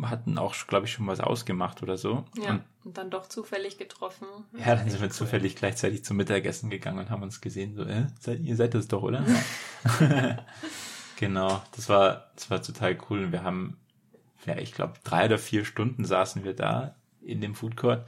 [0.03, 2.25] hatten auch, glaube ich, schon was ausgemacht oder so.
[2.37, 4.27] Ja, und, und, dann doch zufällig getroffen.
[4.57, 5.13] Ja, dann sind wir cool.
[5.13, 8.89] zufällig gleichzeitig zum Mittagessen gegangen und haben uns gesehen, so, äh, seid, ihr seid das
[8.89, 9.25] doch, oder?
[11.17, 13.25] genau, das war, das war total cool.
[13.25, 13.77] Und wir haben,
[14.47, 18.07] ja, ich glaube, drei oder vier Stunden saßen wir da in dem Food Court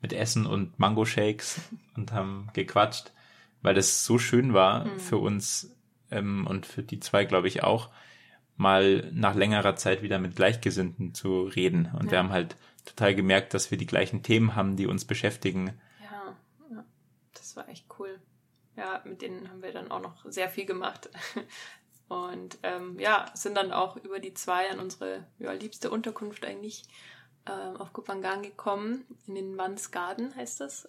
[0.00, 1.60] mit Essen und Mango Shakes
[1.96, 3.12] und haben gequatscht,
[3.62, 4.98] weil das so schön war mhm.
[4.98, 5.74] für uns
[6.10, 7.90] ähm, und für die zwei, glaube ich, auch,
[8.56, 11.90] mal nach längerer Zeit wieder mit Gleichgesinnten zu reden.
[11.98, 12.12] Und ja.
[12.12, 15.80] wir haben halt total gemerkt, dass wir die gleichen Themen haben, die uns beschäftigen.
[16.02, 16.84] Ja,
[17.32, 18.20] das war echt cool.
[18.76, 21.08] Ja, mit denen haben wir dann auch noch sehr viel gemacht.
[22.08, 26.84] Und ähm, ja, sind dann auch über die zwei an unsere ja, liebste Unterkunft eigentlich
[27.46, 29.04] ähm, auf Kupangan gekommen.
[29.26, 30.86] In den Wanns Garden heißt das.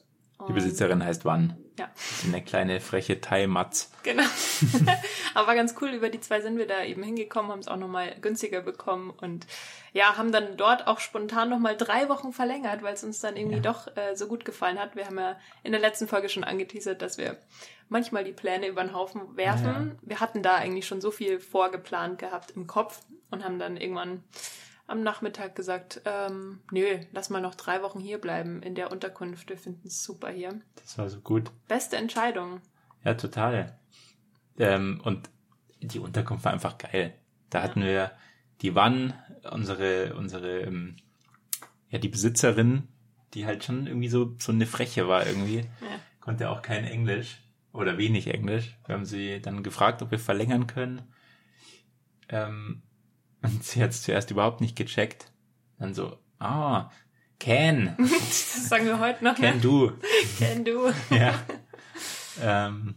[0.48, 1.58] Die Besitzerin heißt Wann.
[1.80, 1.90] Ja.
[2.26, 3.92] Eine kleine freche Thai-Matz.
[4.04, 4.24] Genau.
[5.34, 8.16] Aber ganz cool, über die zwei sind wir da eben hingekommen, haben es auch nochmal
[8.22, 9.48] günstiger bekommen und
[9.94, 13.58] ja, haben dann dort auch spontan nochmal drei Wochen verlängert, weil es uns dann irgendwie
[13.58, 13.62] ja.
[13.62, 14.96] doch äh, so gut gefallen hat.
[14.96, 17.38] Wir haben ja in der letzten Folge schon angeteasert, dass wir
[17.90, 19.66] manchmal die Pläne über den Haufen werfen.
[19.66, 20.10] Ja.
[20.10, 24.24] Wir hatten da eigentlich schon so viel vorgeplant gehabt im Kopf und haben dann irgendwann
[24.88, 29.50] am Nachmittag gesagt, ähm, nö, lass mal noch drei Wochen hier bleiben in der Unterkunft.
[29.50, 30.62] Wir finden es super hier.
[30.76, 31.52] Das war so gut.
[31.68, 32.62] Beste Entscheidung.
[33.04, 33.78] Ja, total.
[34.58, 35.30] Ähm, und
[35.82, 37.14] die Unterkunft war einfach geil.
[37.50, 37.64] Da ja.
[37.64, 38.12] hatten wir
[38.62, 39.14] die Wann,
[39.52, 40.98] unsere, unsere, ähm,
[41.90, 42.88] ja, die Besitzerin,
[43.34, 45.58] die halt schon irgendwie so, so eine Freche war irgendwie.
[45.58, 46.00] Ja.
[46.22, 47.42] Konnte auch kein Englisch
[47.74, 48.78] oder wenig Englisch.
[48.86, 51.02] Wir haben sie dann gefragt, ob wir verlängern können.
[52.30, 52.82] Ähm,
[53.46, 55.32] und sie hat es zuerst überhaupt nicht gecheckt.
[55.80, 56.92] Dann so, ah,
[57.40, 57.96] can.
[57.98, 59.38] das sagen wir heute noch.
[59.38, 59.54] Ne?
[59.60, 59.94] do.
[60.40, 60.92] Can do.
[61.10, 61.34] ja.
[62.42, 62.96] Ähm,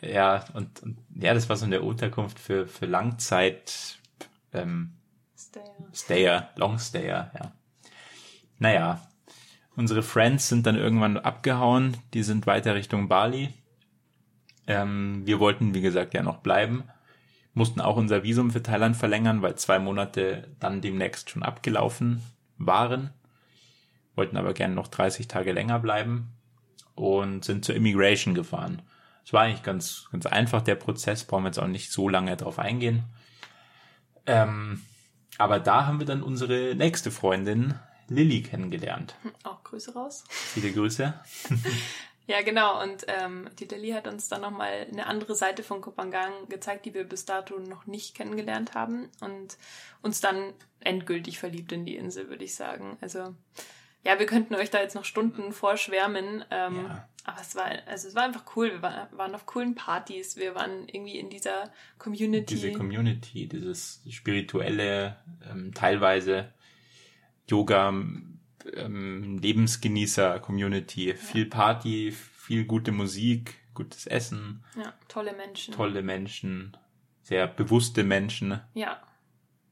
[0.00, 3.98] ja, und, und ja, das war so eine Unterkunft für, für Langzeit
[4.52, 4.92] ähm,
[5.36, 5.86] Stayer.
[5.92, 7.52] Stayer, Long Stayer, ja.
[8.58, 9.08] Naja,
[9.76, 13.52] unsere Friends sind dann irgendwann abgehauen, die sind weiter Richtung Bali.
[14.66, 16.84] Ähm, wir wollten, wie gesagt, ja noch bleiben
[17.54, 22.22] mussten auch unser Visum für Thailand verlängern, weil zwei Monate dann demnächst schon abgelaufen
[22.58, 23.10] waren,
[24.14, 26.28] wollten aber gerne noch 30 Tage länger bleiben
[26.94, 28.82] und sind zur Immigration gefahren.
[29.24, 32.36] Es war eigentlich ganz, ganz einfach, der Prozess, brauchen wir jetzt auch nicht so lange
[32.36, 33.04] drauf eingehen.
[34.26, 34.82] Ähm,
[35.38, 37.74] aber da haben wir dann unsere nächste Freundin,
[38.08, 39.14] Lilly, kennengelernt.
[39.44, 40.24] Auch Grüße raus.
[40.28, 41.14] Viele Grüße.
[42.26, 42.82] Ja, genau.
[42.82, 46.94] Und ähm, die Dali hat uns dann nochmal eine andere Seite von Kopangang gezeigt, die
[46.94, 49.58] wir bis dato noch nicht kennengelernt haben und
[50.02, 52.96] uns dann endgültig verliebt in die Insel, würde ich sagen.
[53.00, 53.34] Also
[54.04, 56.44] ja, wir könnten euch da jetzt noch Stunden vorschwärmen.
[56.50, 57.08] Ähm, ja.
[57.24, 58.70] Aber es war, also es war einfach cool.
[58.70, 60.36] Wir war, waren auf coolen Partys.
[60.36, 62.54] Wir waren irgendwie in dieser Community.
[62.54, 65.16] Diese Community, dieses spirituelle,
[65.50, 66.52] ähm, teilweise
[67.46, 67.92] Yoga,
[68.74, 71.14] ähm, Lebensgenießer-Community.
[71.14, 74.64] Viel Party, viel gute Musik, gutes Essen.
[74.76, 75.74] Ja, tolle Menschen.
[75.74, 76.76] Tolle Menschen,
[77.22, 78.60] sehr bewusste Menschen.
[78.74, 79.02] Ja.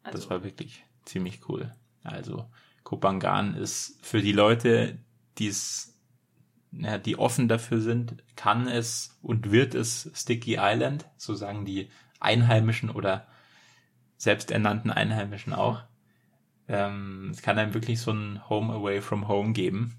[0.03, 0.19] Also.
[0.19, 1.75] Das war wirklich ziemlich cool.
[2.05, 2.49] Also
[2.85, 4.99] Kopangan ist für die Leute,
[5.39, 5.95] die es
[6.73, 11.89] ja, die offen dafür sind, kann es und wird es Sticky Island, so sagen die
[12.21, 13.27] Einheimischen oder
[14.17, 15.83] selbsternannten Einheimischen auch.
[16.69, 19.95] Ähm, es kann einem wirklich so ein Home Away from Home geben.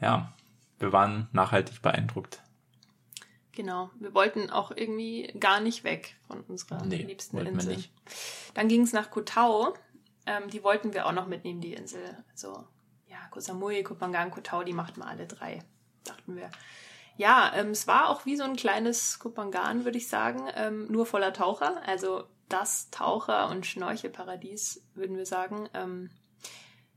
[0.00, 0.32] Ja,
[0.78, 2.42] wir waren nachhaltig beeindruckt.
[3.52, 7.84] Genau, wir wollten auch irgendwie gar nicht weg von unserer nee, liebsten Insel.
[8.54, 9.74] Dann ging es nach Kotau.
[10.26, 12.16] Ähm, die wollten wir auch noch mitnehmen, die Insel.
[12.30, 12.64] Also
[13.08, 13.96] ja, Koh Samui, Koh
[14.42, 15.62] Tao, die machten wir alle drei,
[16.04, 16.50] dachten wir.
[17.16, 20.86] Ja, ähm, es war auch wie so ein kleines Koh Phangan, würde ich sagen, ähm,
[20.90, 21.82] nur voller Taucher.
[21.86, 25.68] Also das Taucher- und Schnorchelparadies, würden wir sagen.
[25.74, 26.10] Ähm,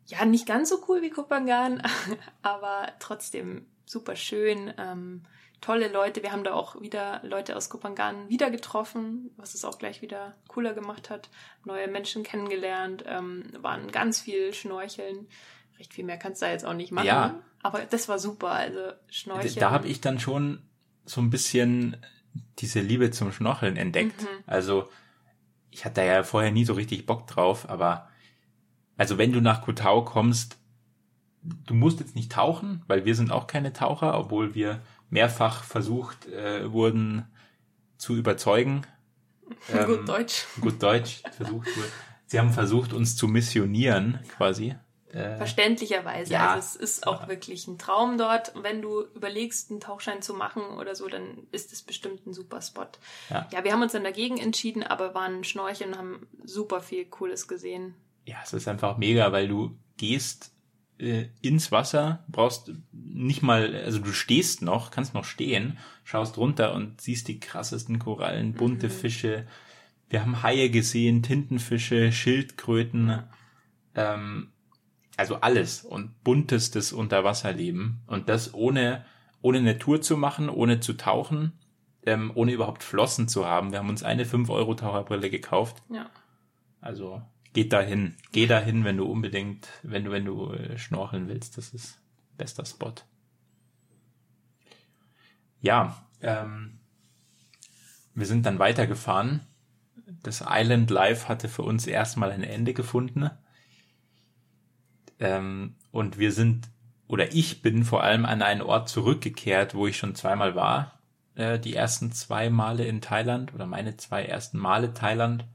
[0.08, 1.82] ja, nicht ganz so cool wie Kopangan,
[2.42, 4.74] aber trotzdem super schön.
[4.78, 5.24] Ähm,
[5.62, 6.22] tolle Leute.
[6.24, 10.36] Wir haben da auch wieder Leute aus Kopangan wieder getroffen, was es auch gleich wieder
[10.48, 11.30] cooler gemacht hat.
[11.63, 15.28] Neue Menschen kennengelernt, ähm, waren ganz viel Schnorcheln.
[15.80, 17.08] Recht viel mehr kannst du da jetzt auch nicht machen.
[17.08, 17.39] Ja.
[17.62, 18.52] Aber das war super.
[18.52, 19.56] Also Schnorcheln.
[19.56, 20.62] Da habe ich dann schon
[21.06, 21.98] so ein bisschen
[22.60, 24.22] diese Liebe zum Schnorcheln entdeckt.
[24.22, 24.44] Mhm.
[24.46, 24.89] Also
[25.73, 28.07] ich hatte da ja vorher nie so richtig Bock drauf, aber
[28.95, 30.57] also wenn du nach Kotau kommst,
[31.41, 36.27] du musst jetzt nicht tauchen, weil wir sind auch keine Taucher, obwohl wir mehrfach versucht
[36.27, 37.25] äh, wurden
[37.97, 38.86] zu überzeugen.
[39.71, 40.45] Ähm, gut Deutsch.
[40.62, 41.89] Gut Deutsch versucht wurde.
[42.25, 44.75] Sie haben versucht, uns zu missionieren, quasi.
[45.13, 46.34] Äh, Verständlicherweise.
[46.34, 46.54] ja.
[46.54, 48.52] Also es ist auch wirklich ein Traum dort.
[48.62, 52.62] Wenn du überlegst, einen Tauchschein zu machen oder so, dann ist es bestimmt ein super
[52.62, 52.88] Spot.
[53.30, 53.47] Ja.
[53.52, 57.47] ja, wir haben uns dann dagegen entschieden, aber waren schnorcheln und haben super viel Cooles
[57.47, 57.93] gesehen.
[58.26, 60.52] ja, es ist einfach mega, weil du gehst
[60.97, 66.73] äh, ins Wasser, brauchst nicht mal, also du stehst noch, kannst noch stehen, schaust runter
[66.73, 69.45] und siehst die krassesten Korallen, bunte Fische.
[70.10, 73.23] Wir haben Haie gesehen, Tintenfische, Schildkröten,
[73.95, 74.53] ähm,
[75.17, 79.06] also alles und buntestes Unterwasserleben und das ohne
[79.41, 81.52] ohne eine Tour zu machen, ohne zu tauchen,
[82.06, 83.71] ähm, ohne überhaupt Flossen zu haben.
[83.71, 85.84] Wir haben uns eine 5 Euro Taucherbrille gekauft.
[85.89, 86.10] Ja.
[86.80, 87.21] Also
[87.52, 91.58] geht dahin, geh dahin, wenn du unbedingt, wenn du wenn du äh, schnorcheln willst.
[91.58, 92.02] Das ist
[92.38, 92.93] bester Spot.
[95.62, 96.80] Ja, ähm,
[98.15, 99.41] wir sind dann weitergefahren.
[100.23, 103.30] Das Island Life hatte für uns erstmal ein Ende gefunden.
[105.23, 106.67] Ähm, und wir sind,
[107.07, 110.99] oder ich bin vor allem an einen Ort zurückgekehrt, wo ich schon zweimal war.
[111.36, 115.45] Äh, die ersten zwei Male in Thailand oder meine zwei ersten Male Thailand.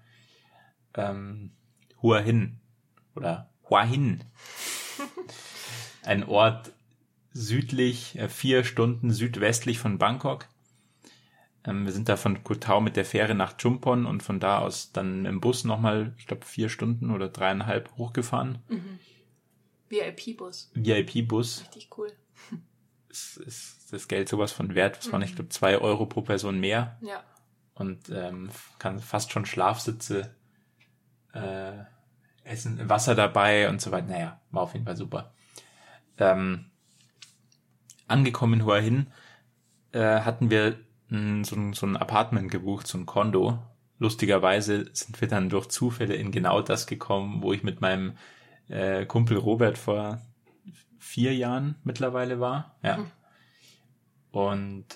[0.94, 1.50] Ähm,
[2.02, 2.56] Hua Hin
[3.14, 4.24] oder Hua Hin.
[6.02, 6.72] Ein Ort
[7.34, 10.46] südlich, äh, vier Stunden südwestlich von Bangkok.
[11.64, 14.60] Ähm, wir sind da von Koh Tao mit der Fähre nach Chumpon und von da
[14.60, 18.58] aus dann im Bus nochmal, ich glaube, vier Stunden oder dreieinhalb hochgefahren.
[19.88, 20.70] VIP-Bus.
[20.74, 21.62] VIP-Bus.
[21.62, 22.12] Richtig cool.
[23.08, 24.98] Ist, ist das Geld sowas von wert.
[24.98, 26.98] Das waren, ich glaube, zwei Euro pro Person mehr.
[27.00, 27.24] Ja.
[27.74, 30.34] Und ähm, kann fast schon Schlafsitze
[31.32, 31.72] äh,
[32.44, 34.08] essen, Wasser dabei und so weiter.
[34.08, 35.32] Naja, war auf jeden Fall super.
[36.18, 36.66] Ähm,
[38.08, 39.06] angekommen in Hua Hin
[39.92, 43.58] äh, hatten wir mh, so, ein, so ein Apartment gebucht, so ein Kondo.
[43.98, 48.16] Lustigerweise sind wir dann durch Zufälle in genau das gekommen, wo ich mit meinem
[48.68, 50.20] äh, Kumpel Robert vor
[50.98, 52.76] vier Jahren mittlerweile war.
[52.82, 53.06] Ja.
[54.30, 54.86] Und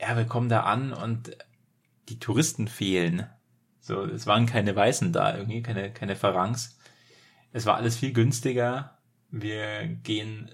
[0.00, 1.36] ja, wir kommen da an und
[2.08, 3.26] die Touristen fehlen.
[3.80, 6.78] So, es waren keine Weißen da irgendwie, keine, keine Farangs.
[7.52, 8.98] Es war alles viel günstiger.
[9.30, 10.50] Wir gehen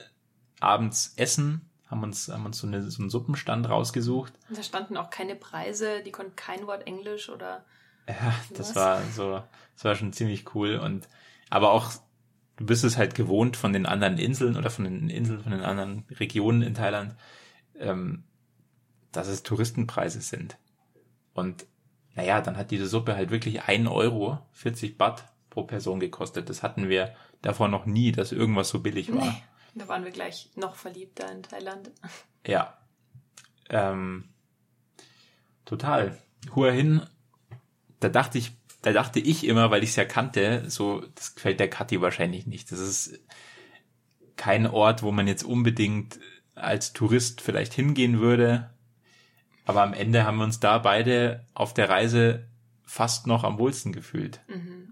[0.61, 4.33] abends essen, haben uns, haben uns so, eine, so einen Suppenstand rausgesucht.
[4.49, 7.65] Und da standen auch keine Preise, die konnten kein Wort Englisch oder
[8.09, 8.77] Ja, das Was?
[8.77, 9.43] war so,
[9.75, 11.09] das war schon ziemlich cool und,
[11.55, 11.93] aber auch,
[12.57, 15.61] du bist es halt gewohnt von den anderen Inseln oder von den Inseln, von den
[15.61, 17.15] anderen Regionen in Thailand,
[17.79, 18.25] ähm,
[19.13, 20.59] dass es Touristenpreise sind.
[21.33, 21.65] Und,
[22.17, 26.49] naja, dann hat diese Suppe halt wirklich ein Euro, 40 Baht pro Person gekostet.
[26.51, 29.25] Das hatten wir davor noch nie, dass irgendwas so billig war.
[29.25, 29.43] Nee.
[29.77, 31.93] Da waren wir gleich noch verliebter in Thailand.
[32.45, 32.77] Ja.
[33.71, 34.29] Ähm,
[35.65, 36.19] total.
[36.57, 37.07] Hua hin,
[38.01, 41.59] da dachte ich, da dachte ich immer, weil ich es ja kannte, so, das gefällt
[41.59, 42.71] der Kathi wahrscheinlich nicht.
[42.71, 43.19] Das ist
[44.37, 46.21] kein Ort, wo man jetzt unbedingt
[46.55, 48.71] als Tourist vielleicht hingehen würde.
[49.65, 52.47] Aber am Ende haben wir uns da beide auf der Reise
[52.85, 54.41] fast noch am wohlsten gefühlt.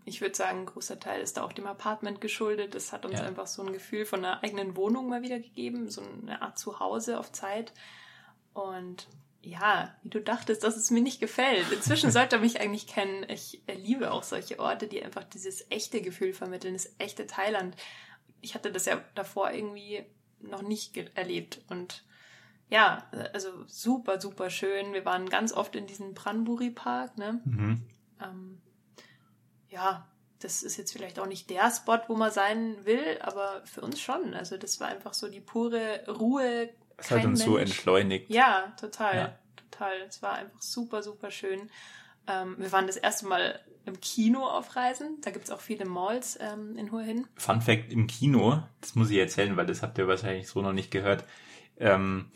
[0.07, 2.75] Ich würde sagen, ein großer Teil ist da auch dem Apartment geschuldet.
[2.75, 3.27] Das hat uns Ja.
[3.27, 7.19] einfach so ein Gefühl von einer eigenen Wohnung mal wieder gegeben, so eine Art Zuhause
[7.19, 7.75] auf Zeit.
[8.55, 9.07] Und
[9.43, 11.71] ja, wie du dachtest, dass es mir nicht gefällt.
[11.73, 13.27] Inzwischen sollte er mich eigentlich kennen.
[13.29, 17.77] Ich liebe auch solche Orte, die einfach dieses echte Gefühl vermitteln, das echte Thailand.
[18.41, 20.05] Ich hatte das ja davor irgendwie
[20.41, 22.05] noch nicht erlebt und
[22.69, 24.95] ja, also super, super schön.
[24.95, 27.43] Wir waren ganz oft in diesem Pranburi Park, ne?
[27.45, 27.83] Mhm.
[28.19, 28.63] ähm,
[29.69, 33.83] ja, das ist jetzt vielleicht auch nicht der Spot, wo man sein will, aber für
[33.83, 34.35] uns schon.
[34.35, 36.71] Also das war einfach so die pure Ruhe.
[37.05, 37.71] Es hat uns so Mensch.
[37.71, 38.31] entschleunigt.
[38.31, 39.39] Ja, total, Ja.
[39.71, 39.93] total.
[40.09, 41.71] Es war einfach super, super schön.
[42.27, 45.19] Ähm, wir waren das erste Mal im Kino auf Reisen.
[45.23, 47.27] Da gibt's auch viele Malls ähm, in Hua Hin.
[47.37, 50.73] Fun Fact im Kino, das muss ich erzählen, weil das habt ihr wahrscheinlich so noch
[50.73, 51.25] nicht gehört.
[51.79, 52.31] Ähm,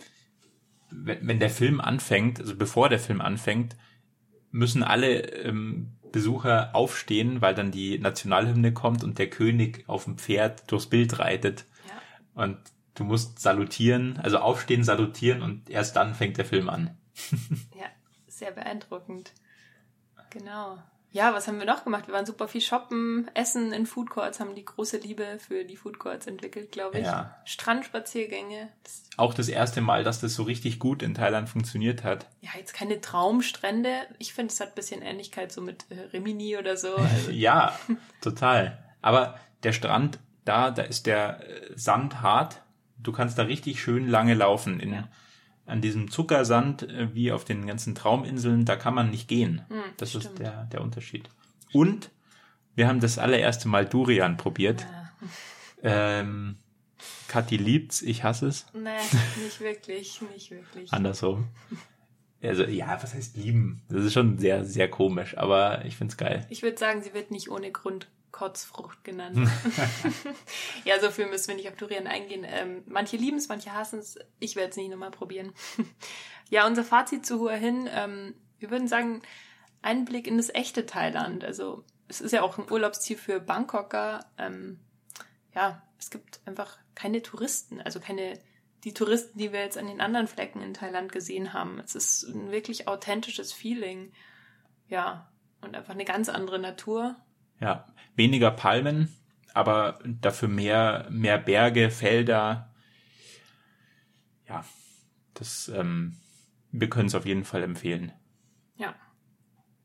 [0.90, 3.76] wenn, wenn der Film anfängt, also bevor der Film anfängt,
[4.50, 10.18] müssen alle ähm, Besucher aufstehen, weil dann die Nationalhymne kommt und der König auf dem
[10.18, 11.64] Pferd durchs Bild reitet.
[12.34, 12.42] Ja.
[12.44, 12.58] Und
[12.96, 16.96] du musst salutieren, also aufstehen, salutieren und erst dann fängt der Film an.
[17.74, 17.86] Ja,
[18.26, 19.32] sehr beeindruckend.
[20.30, 20.78] Genau.
[21.12, 22.08] Ja, was haben wir noch gemacht?
[22.08, 25.76] Wir waren super viel shoppen, essen in Food Courts, haben die große Liebe für die
[25.76, 27.06] Food Courts entwickelt, glaube ich.
[27.06, 27.40] Ja.
[27.46, 28.68] Strandspaziergänge.
[29.16, 32.26] Auch das erste Mal, dass das so richtig gut in Thailand funktioniert hat.
[32.42, 34.06] ja, jetzt keine Traumstrände.
[34.18, 36.94] Ich finde, es hat ein bisschen Ähnlichkeit so mit äh, Rimini oder so.
[36.96, 37.78] Also, Ja,
[38.20, 38.84] total.
[39.00, 42.62] Aber der Strand da, da ist der äh, Sand hart.
[42.98, 44.80] Du kannst da richtig schön lange laufen.
[44.80, 45.08] In, Ja.
[45.66, 49.62] An diesem Zuckersand, äh, wie auf den ganzen Trauminseln, da kann man nicht gehen.
[49.68, 50.38] Hm, das ist stimmt.
[50.38, 51.28] der, der Unterschied.
[51.72, 52.10] Und
[52.76, 54.86] wir haben das allererste Mal Durian probiert.
[55.82, 56.20] Ja.
[56.20, 56.56] Ähm,
[57.28, 58.66] Kathi liebt's, ich hasse es.
[58.72, 58.90] Nee,
[59.42, 60.92] nicht wirklich, nicht wirklich.
[60.92, 61.48] Andersrum.
[62.42, 63.82] Also, ja, was heißt lieben?
[63.88, 66.46] Das ist schon sehr, sehr komisch, aber ich find's geil.
[66.50, 69.38] Ich würde sagen, sie wird nicht ohne Grund Kotzfrucht genannt.
[70.84, 72.44] ja, so viel müssen wir nicht auf Durian eingehen.
[72.46, 74.18] Ähm, manche lieben es, manche hassen es.
[74.38, 75.54] Ich werde es nicht nochmal probieren.
[76.50, 77.88] ja, unser Fazit zu Hua Hin.
[77.90, 79.22] Ähm, wir würden sagen,
[79.80, 81.44] Einblick in das echte Thailand.
[81.44, 84.26] Also es ist ja auch ein Urlaubsziel für Bangkoker.
[84.36, 84.80] Ähm,
[85.54, 88.38] ja, es gibt einfach keine Touristen, also keine
[88.84, 91.80] die Touristen, die wir jetzt an den anderen Flecken in Thailand gesehen haben.
[91.80, 94.12] Es ist ein wirklich authentisches Feeling.
[94.88, 95.32] Ja,
[95.62, 97.16] und einfach eine ganz andere Natur.
[97.60, 99.14] Ja, weniger Palmen,
[99.54, 102.74] aber dafür mehr, mehr Berge, Felder.
[104.46, 104.64] Ja,
[105.34, 106.16] das, ähm,
[106.70, 108.12] wir können es auf jeden Fall empfehlen.
[108.76, 108.94] Ja.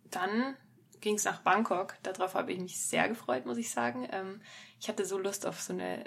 [0.05, 0.55] Dann
[0.99, 1.95] ging es nach Bangkok.
[2.03, 4.07] Darauf habe ich mich sehr gefreut, muss ich sagen.
[4.11, 4.41] Ähm,
[4.79, 6.03] ich hatte so Lust auf so eine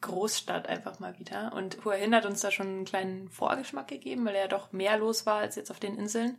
[0.00, 1.52] Großstadt einfach mal wieder.
[1.54, 4.72] Und Hua Hin hat uns da schon einen kleinen Vorgeschmack gegeben, weil er ja doch
[4.72, 6.38] mehr los war als jetzt auf den Inseln.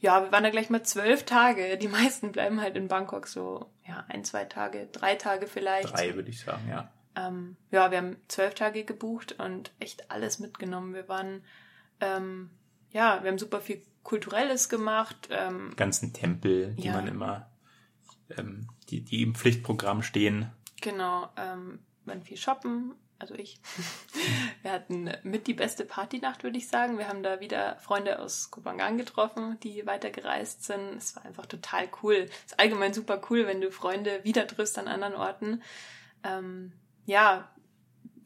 [0.00, 1.76] Ja, wir waren da gleich mal zwölf Tage.
[1.76, 5.92] Die meisten bleiben halt in Bangkok so, ja, ein, zwei Tage, drei Tage vielleicht.
[5.92, 6.90] Drei, würde ich sagen, ja.
[7.16, 10.94] Ähm, ja, wir haben zwölf Tage gebucht und echt alles mitgenommen.
[10.94, 11.44] Wir waren,
[12.00, 12.50] ähm,
[12.90, 15.28] ja, wir haben super viel Kulturelles gemacht.
[15.30, 16.92] Ähm, Ganzen Tempel, die ja.
[16.92, 17.50] man immer,
[18.38, 20.50] ähm, die, die im Pflichtprogramm stehen.
[20.80, 23.60] Genau, ähm, waren viel shoppen, also ich.
[24.62, 26.98] Wir hatten mit die beste Partynacht, würde ich sagen.
[26.98, 30.96] Wir haben da wieder Freunde aus Kupangan getroffen, die weitergereist sind.
[30.96, 32.26] Es war einfach total cool.
[32.30, 35.62] Es ist allgemein super cool, wenn du Freunde wieder triffst an anderen Orten.
[36.24, 36.72] Ähm,
[37.06, 37.50] ja,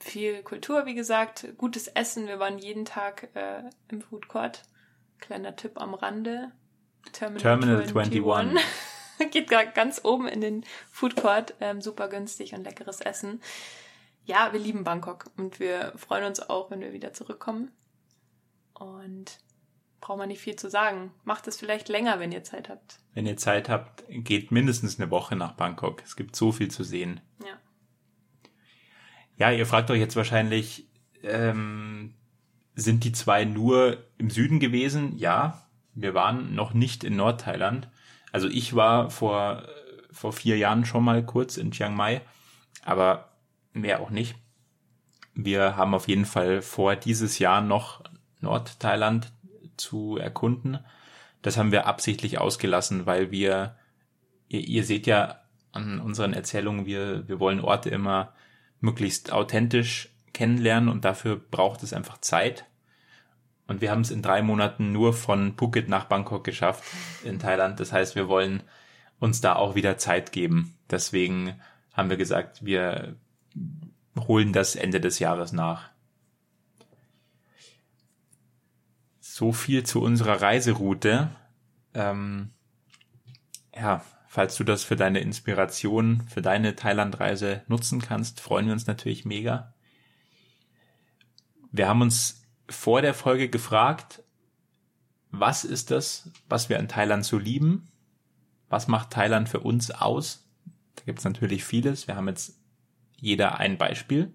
[0.01, 2.27] viel Kultur, wie gesagt, gutes Essen.
[2.27, 4.63] Wir waren jeden Tag äh, im Food Court.
[5.19, 6.53] Kleiner Tipp am Rande.
[7.13, 8.25] Terminal, Terminal 21.
[8.25, 8.65] 21.
[9.31, 11.55] Geht ganz oben in den Food Court.
[11.61, 13.41] Ähm, super günstig und leckeres Essen
[14.25, 17.71] ja, wir lieben Bangkok und wir freuen uns auch, wenn wir wieder zurückkommen.
[18.73, 19.39] Und
[20.01, 21.13] braucht man nicht viel zu sagen.
[21.25, 22.99] Macht es vielleicht länger, wenn ihr Zeit habt.
[23.15, 26.03] Wenn ihr Zeit habt, geht mindestens eine Woche nach Bangkok.
[26.05, 27.21] Es gibt so viel zu sehen.
[27.43, 27.59] Ja.
[29.37, 30.89] Ja, ihr fragt euch jetzt wahrscheinlich,
[31.23, 32.15] ähm,
[32.75, 35.17] sind die zwei nur im Süden gewesen?
[35.17, 37.89] Ja, wir waren noch nicht in Nordthailand.
[38.33, 39.67] Also ich war vor,
[40.11, 42.21] vor vier Jahren schon mal kurz in Chiang Mai,
[42.85, 43.34] aber
[43.75, 44.37] mehr auch nicht.
[45.35, 48.03] Wir haben auf jeden Fall vor, dieses Jahr noch
[48.41, 49.33] Nordthailand
[49.77, 50.79] zu erkunden.
[51.43, 53.77] Das haben wir absichtlich ausgelassen, weil wir,
[54.49, 55.41] ihr, ihr seht ja
[55.73, 58.33] an unseren Erzählungen, wir, wir wollen Orte immer
[58.81, 62.67] möglichst authentisch kennenlernen und dafür braucht es einfach Zeit.
[63.67, 66.85] Und wir haben es in drei Monaten nur von Phuket nach Bangkok geschafft
[67.25, 67.81] in Thailand.
[67.81, 68.63] Das heißt, wir wollen
[69.21, 70.77] uns da auch wieder Zeit geben.
[70.91, 71.61] Deswegen
[71.95, 73.17] haben wir gesagt, wir,
[74.17, 75.91] holen das Ende des Jahres nach.
[79.21, 81.31] So viel zu unserer Reiseroute.
[81.95, 82.51] Ähm,
[83.75, 88.87] ja, falls du das für deine Inspiration, für deine Thailandreise nutzen kannst, freuen wir uns
[88.87, 89.75] natürlich mega.
[91.73, 94.23] Wir haben uns vor der Folge gefragt,
[95.31, 97.89] was ist das, was wir an Thailand so lieben?
[98.69, 100.49] Was macht Thailand für uns aus?
[100.95, 102.07] Da gibt es natürlich vieles.
[102.07, 102.64] Wir haben jetzt
[103.17, 104.33] jeder ein Beispiel.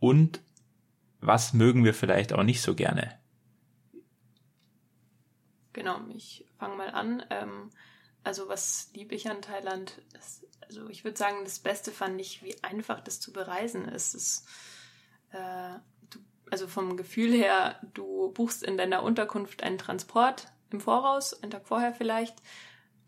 [0.00, 0.40] Und
[1.20, 3.18] was mögen wir vielleicht auch nicht so gerne?
[5.72, 7.24] Genau, ich fange mal an.
[7.30, 7.70] Ähm,
[8.24, 10.02] also was liebe ich an Thailand?
[10.18, 14.14] Ist, also ich würde sagen, das Beste fand ich, wie einfach das zu bereisen ist.
[14.14, 14.44] Es,
[15.30, 15.78] äh,
[16.10, 16.18] du,
[16.50, 21.66] also vom Gefühl her, du buchst in deiner Unterkunft einen Transport im Voraus, einen Tag
[21.66, 22.36] vorher vielleicht.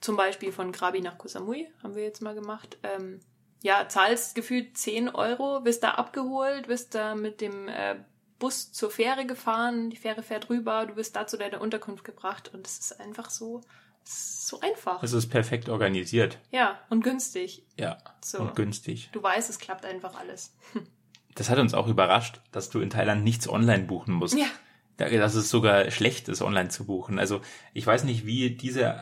[0.00, 2.78] Zum Beispiel von Krabi nach Koh Samui haben wir jetzt mal gemacht.
[2.82, 3.20] Ähm,
[3.64, 7.96] ja, zahlst gefühlt 10 Euro, wirst da abgeholt, wirst da mit dem äh,
[8.38, 12.50] Bus zur Fähre gefahren, die Fähre fährt rüber, du wirst da zu deiner Unterkunft gebracht
[12.52, 13.62] und es ist einfach so,
[14.04, 15.02] ist so einfach.
[15.02, 16.38] Es ist perfekt organisiert.
[16.50, 17.64] Ja, und günstig.
[17.78, 18.40] Ja, so.
[18.40, 19.08] und günstig.
[19.12, 20.54] Du weißt, es klappt einfach alles.
[21.36, 24.38] Das hat uns auch überrascht, dass du in Thailand nichts online buchen musst.
[24.38, 24.46] Ja.
[24.96, 27.18] Dass es sogar schlecht ist, online zu buchen.
[27.18, 27.40] Also
[27.72, 28.94] ich weiß nicht, wie diese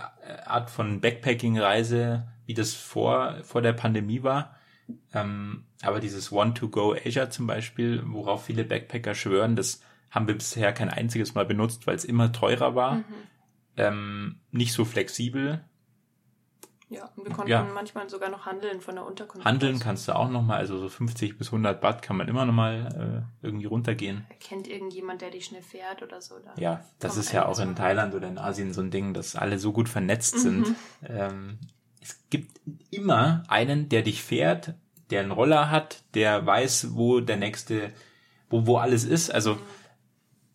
[0.46, 4.56] Art von Backpacking-Reise wie das vor, vor der Pandemie war.
[5.14, 9.80] Ähm, aber dieses One-to-Go Asia zum Beispiel, worauf viele Backpacker schwören, das
[10.10, 13.04] haben wir bisher kein einziges Mal benutzt, weil es immer teurer war, mhm.
[13.76, 15.64] ähm, nicht so flexibel.
[16.92, 17.62] Ja, und wir konnten ja.
[17.62, 19.46] manchmal sogar noch handeln von der Unterkunft.
[19.46, 19.80] Handeln aus.
[19.80, 23.46] kannst du auch nochmal, also so 50 bis 100 Baht kann man immer nochmal äh,
[23.46, 24.26] irgendwie runtergehen.
[24.40, 26.34] Kennt irgendjemand, der dich schnell fährt oder so?
[26.38, 29.36] Da ja, das ist ja auch in Thailand oder in Asien so ein Ding, dass
[29.36, 30.40] alle so gut vernetzt mhm.
[30.40, 30.76] sind.
[31.04, 31.58] Ähm,
[32.00, 34.74] es gibt immer einen, der dich fährt,
[35.10, 37.92] der einen Roller hat, der weiß, wo der nächste,
[38.50, 39.30] wo, wo alles ist.
[39.30, 39.58] Also,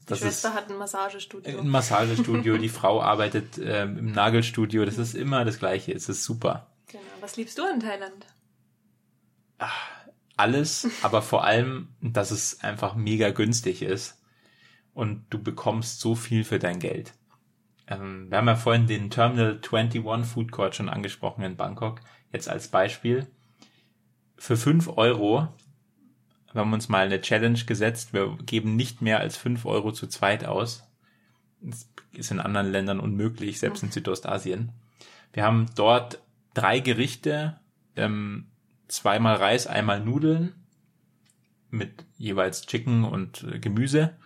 [0.09, 1.59] die Schwester hat ein Massagestudio.
[1.59, 4.85] Ein Massagestudio, die Frau arbeitet ähm, im Nagelstudio.
[4.85, 5.93] Das ist immer das Gleiche.
[5.93, 6.67] Es ist super.
[6.87, 7.03] Genau.
[7.19, 8.25] Was liebst du in Thailand?
[9.57, 9.89] Ach,
[10.37, 14.21] alles, aber vor allem, dass es einfach mega günstig ist
[14.93, 17.13] und du bekommst so viel für dein Geld.
[17.87, 22.01] Ähm, wir haben ja vorhin den Terminal 21 Food Court schon angesprochen in Bangkok,
[22.31, 23.27] jetzt als Beispiel.
[24.37, 25.47] Für fünf Euro
[26.57, 30.07] wir haben uns mal eine Challenge gesetzt, wir geben nicht mehr als fünf Euro zu
[30.07, 30.89] zweit aus.
[31.61, 34.71] Das ist in anderen Ländern unmöglich, selbst in Südostasien.
[35.33, 36.19] Wir haben dort
[36.55, 37.59] drei Gerichte,
[37.95, 38.47] ähm,
[38.87, 40.55] zweimal Reis, einmal Nudeln
[41.69, 44.17] mit jeweils Chicken und äh, Gemüse,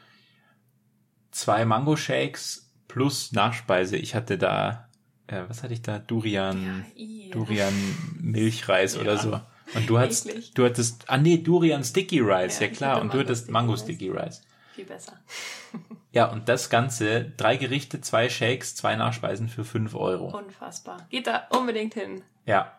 [1.31, 3.97] zwei Mango Shakes plus Nachspeise.
[3.97, 4.87] Ich hatte da,
[5.27, 5.99] äh, was hatte ich da?
[5.99, 7.73] Durian, ja, Durian
[8.21, 9.01] Milchreis ja.
[9.01, 9.41] oder so.
[9.73, 10.53] Und du hattest, Eklig.
[10.53, 13.01] du hattest, ah nee, Durian Sticky Rice, ja, ja klar.
[13.01, 14.41] Und du hattest Mango Sticky Rice.
[14.73, 15.19] Viel besser.
[16.11, 20.37] ja, und das Ganze, drei Gerichte, zwei Shakes, zwei Nachspeisen für fünf Euro.
[20.37, 21.07] Unfassbar.
[21.09, 22.23] Geht da unbedingt hin.
[22.45, 22.77] Ja.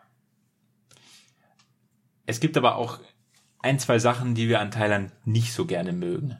[2.25, 2.99] Es gibt aber auch
[3.59, 6.37] ein, zwei Sachen, die wir an Thailand nicht so gerne mögen.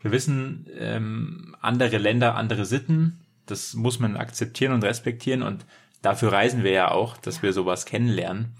[0.00, 5.66] Wir wissen, ähm, andere Länder, andere Sitten, das muss man akzeptieren und respektieren und
[6.02, 7.42] dafür reisen wir ja auch, dass ja.
[7.42, 8.54] wir sowas kennenlernen.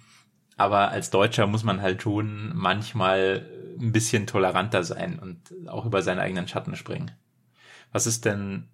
[0.61, 3.49] Aber als Deutscher muss man halt schon manchmal
[3.81, 7.13] ein bisschen toleranter sein und auch über seine eigenen Schatten springen.
[7.93, 8.69] Was ist denn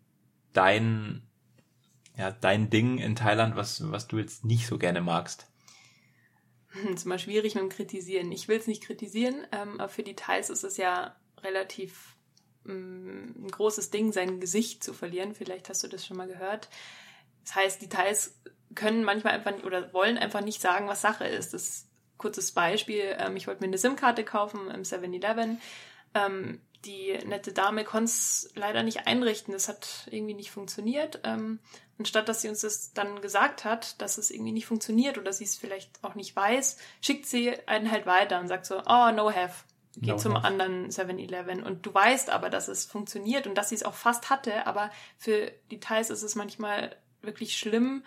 [0.53, 1.23] dein,
[2.17, 5.47] ja, dein Ding in Thailand, was, was du jetzt nicht so gerne magst?
[6.71, 8.33] Hm, ist mal schwierig mit dem Kritisieren.
[8.33, 11.15] Ich will es nicht kritisieren, ähm, aber für die Thais ist es ja
[11.45, 12.17] relativ
[12.67, 15.37] ähm, ein großes Ding, sein Gesicht zu verlieren.
[15.37, 16.69] Vielleicht hast du das schon mal gehört.
[17.45, 18.35] Das heißt, die Thais
[18.75, 21.55] können manchmal einfach oder wollen einfach nicht sagen, was Sache ist.
[21.55, 21.87] Das
[22.19, 23.17] kurzes Beispiel.
[23.19, 25.61] Ähm, ich wollte mir eine SIM-Karte kaufen im 7-Eleven.
[26.15, 29.53] Ähm, die nette Dame konnte es leider nicht einrichten.
[29.53, 31.21] Das hat irgendwie nicht funktioniert.
[31.25, 31.59] Ähm,
[31.99, 35.45] anstatt dass sie uns das dann gesagt hat, dass es irgendwie nicht funktioniert oder sie
[35.45, 39.31] es vielleicht auch nicht weiß, schickt sie einen halt weiter und sagt so, oh, no
[39.31, 39.65] have.
[39.97, 40.45] Geh no zum have.
[40.45, 41.63] anderen 7-Eleven.
[41.63, 44.91] Und du weißt aber, dass es funktioniert und dass sie es auch fast hatte, aber
[45.19, 48.05] für Details ist es manchmal wirklich schlimm,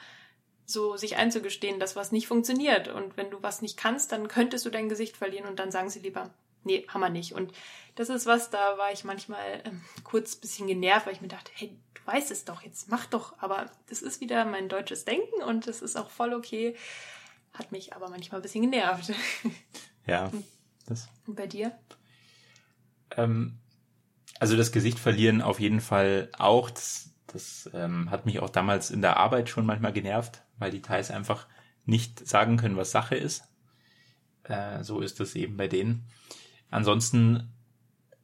[0.70, 2.88] so sich einzugestehen, dass was nicht funktioniert.
[2.88, 5.90] Und wenn du was nicht kannst, dann könntest du dein Gesicht verlieren und dann sagen
[5.90, 6.30] sie lieber,
[6.64, 7.34] nee, haben wir nicht.
[7.34, 7.54] Und
[7.96, 11.52] das ist was, da war ich manchmal ähm, kurz bisschen genervt, weil ich mir dachte,
[11.56, 13.34] hey, du weißt es doch, jetzt mach doch.
[13.40, 16.76] Aber das ist wieder mein deutsches Denken und das ist auch voll okay.
[17.54, 19.12] Hat mich aber manchmal ein bisschen genervt.
[20.08, 20.32] Ja.
[20.88, 21.08] Das.
[21.28, 21.72] Und bei dir?
[23.16, 23.60] Ähm,
[24.40, 26.72] also das Gesicht verlieren auf jeden Fall auch.
[26.72, 30.82] Das, das ähm, hat mich auch damals in der Arbeit schon manchmal genervt, weil die
[30.82, 31.48] Thais einfach
[31.86, 33.44] nicht sagen können, was Sache ist.
[34.44, 36.06] Äh, so ist es eben bei denen.
[36.70, 37.52] Ansonsten,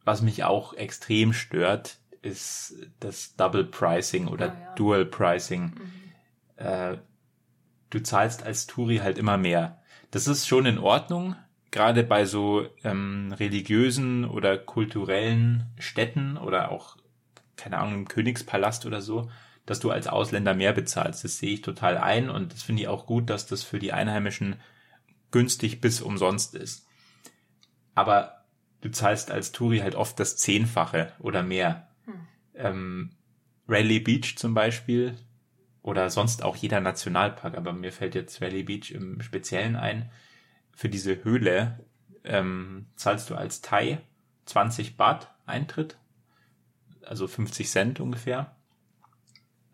[0.03, 4.75] was mich auch extrem stört, ist das Double Pricing oder oh, ja.
[4.75, 5.73] Dual Pricing.
[5.75, 6.65] Mhm.
[6.65, 6.97] Äh,
[7.89, 9.81] du zahlst als Touri halt immer mehr.
[10.11, 11.35] Das ist schon in Ordnung,
[11.71, 16.97] gerade bei so ähm, religiösen oder kulturellen Städten oder auch,
[17.57, 19.29] keine Ahnung, im Königspalast oder so
[19.65, 21.23] dass du als Ausländer mehr bezahlst.
[21.23, 23.93] Das sehe ich total ein und das finde ich auch gut, dass das für die
[23.93, 24.57] Einheimischen
[25.31, 26.87] günstig bis umsonst ist.
[27.95, 28.45] Aber
[28.81, 31.89] du zahlst als Touri halt oft das Zehnfache oder mehr.
[32.05, 32.13] Hm.
[32.55, 33.11] Ähm,
[33.67, 35.17] Raleigh Beach zum Beispiel
[35.81, 40.11] oder sonst auch jeder Nationalpark, aber mir fällt jetzt Raleigh Beach im Speziellen ein.
[40.71, 41.79] Für diese Höhle
[42.23, 43.99] ähm, zahlst du als Thai
[44.45, 45.97] 20 Baht Eintritt,
[47.03, 48.54] also 50 Cent ungefähr.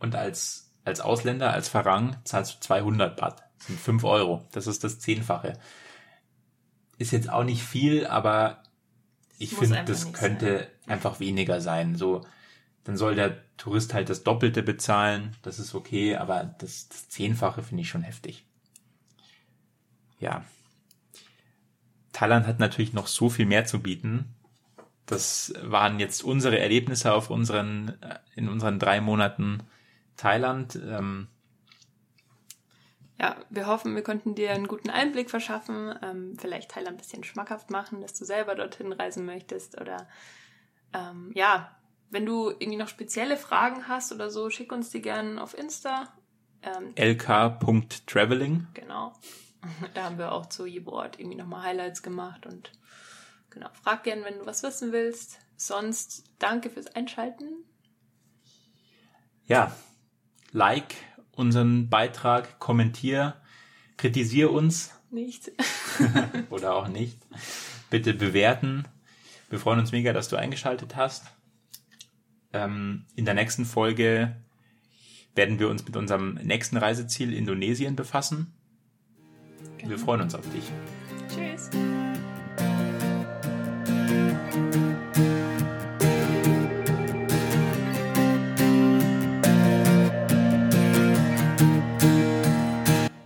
[0.02, 3.43] Und als, als Ausländer, als Farang, zahlst du 200 Baht.
[3.60, 4.43] Das sind 5 Euro.
[4.52, 5.54] Das ist das Zehnfache.
[6.97, 8.64] Ist jetzt auch nicht viel, aber
[9.38, 10.93] ich finde, das könnte sein.
[10.93, 11.95] einfach weniger sein.
[11.95, 12.26] So,
[12.84, 15.36] dann soll der Tourist halt das Doppelte bezahlen.
[15.43, 18.43] Das ist okay, aber das, das Zehnfache finde ich schon heftig.
[20.20, 20.43] Ja.
[22.12, 24.34] Thailand hat natürlich noch so viel mehr zu bieten.
[25.06, 29.62] Das waren jetzt unsere Erlebnisse auf unseren, äh, in unseren drei Monaten
[30.18, 30.76] Thailand.
[30.76, 31.28] Ähm,
[33.20, 37.24] ja, wir hoffen, wir konnten dir einen guten Einblick verschaffen, ähm, vielleicht Thailand ein bisschen
[37.24, 40.07] schmackhaft machen, dass du selber dorthin reisen möchtest oder
[40.93, 41.76] ähm, ja,
[42.09, 46.12] wenn du irgendwie noch spezielle Fragen hast oder so, schick uns die gerne auf Insta.
[46.62, 48.68] Ähm, lk.traveling.
[48.74, 49.14] Genau.
[49.93, 52.72] Da haben wir auch zu jedem Ort irgendwie nochmal Highlights gemacht und
[53.51, 55.38] genau, frag gern, wenn du was wissen willst.
[55.55, 57.45] Sonst danke fürs Einschalten.
[59.45, 59.72] Ja,
[60.52, 60.95] like
[61.36, 63.36] unseren Beitrag, kommentier,
[63.97, 64.91] kritisier uns.
[65.10, 65.52] Nicht.
[66.49, 67.18] oder auch nicht.
[67.89, 68.86] Bitte bewerten.
[69.49, 71.26] Wir freuen uns mega, dass du eingeschaltet hast.
[72.54, 74.36] Ähm, in der nächsten Folge
[75.36, 78.54] werden wir uns mit unserem nächsten Reiseziel Indonesien befassen.
[79.84, 80.64] Wir freuen uns auf dich.
[81.30, 81.70] Tschüss.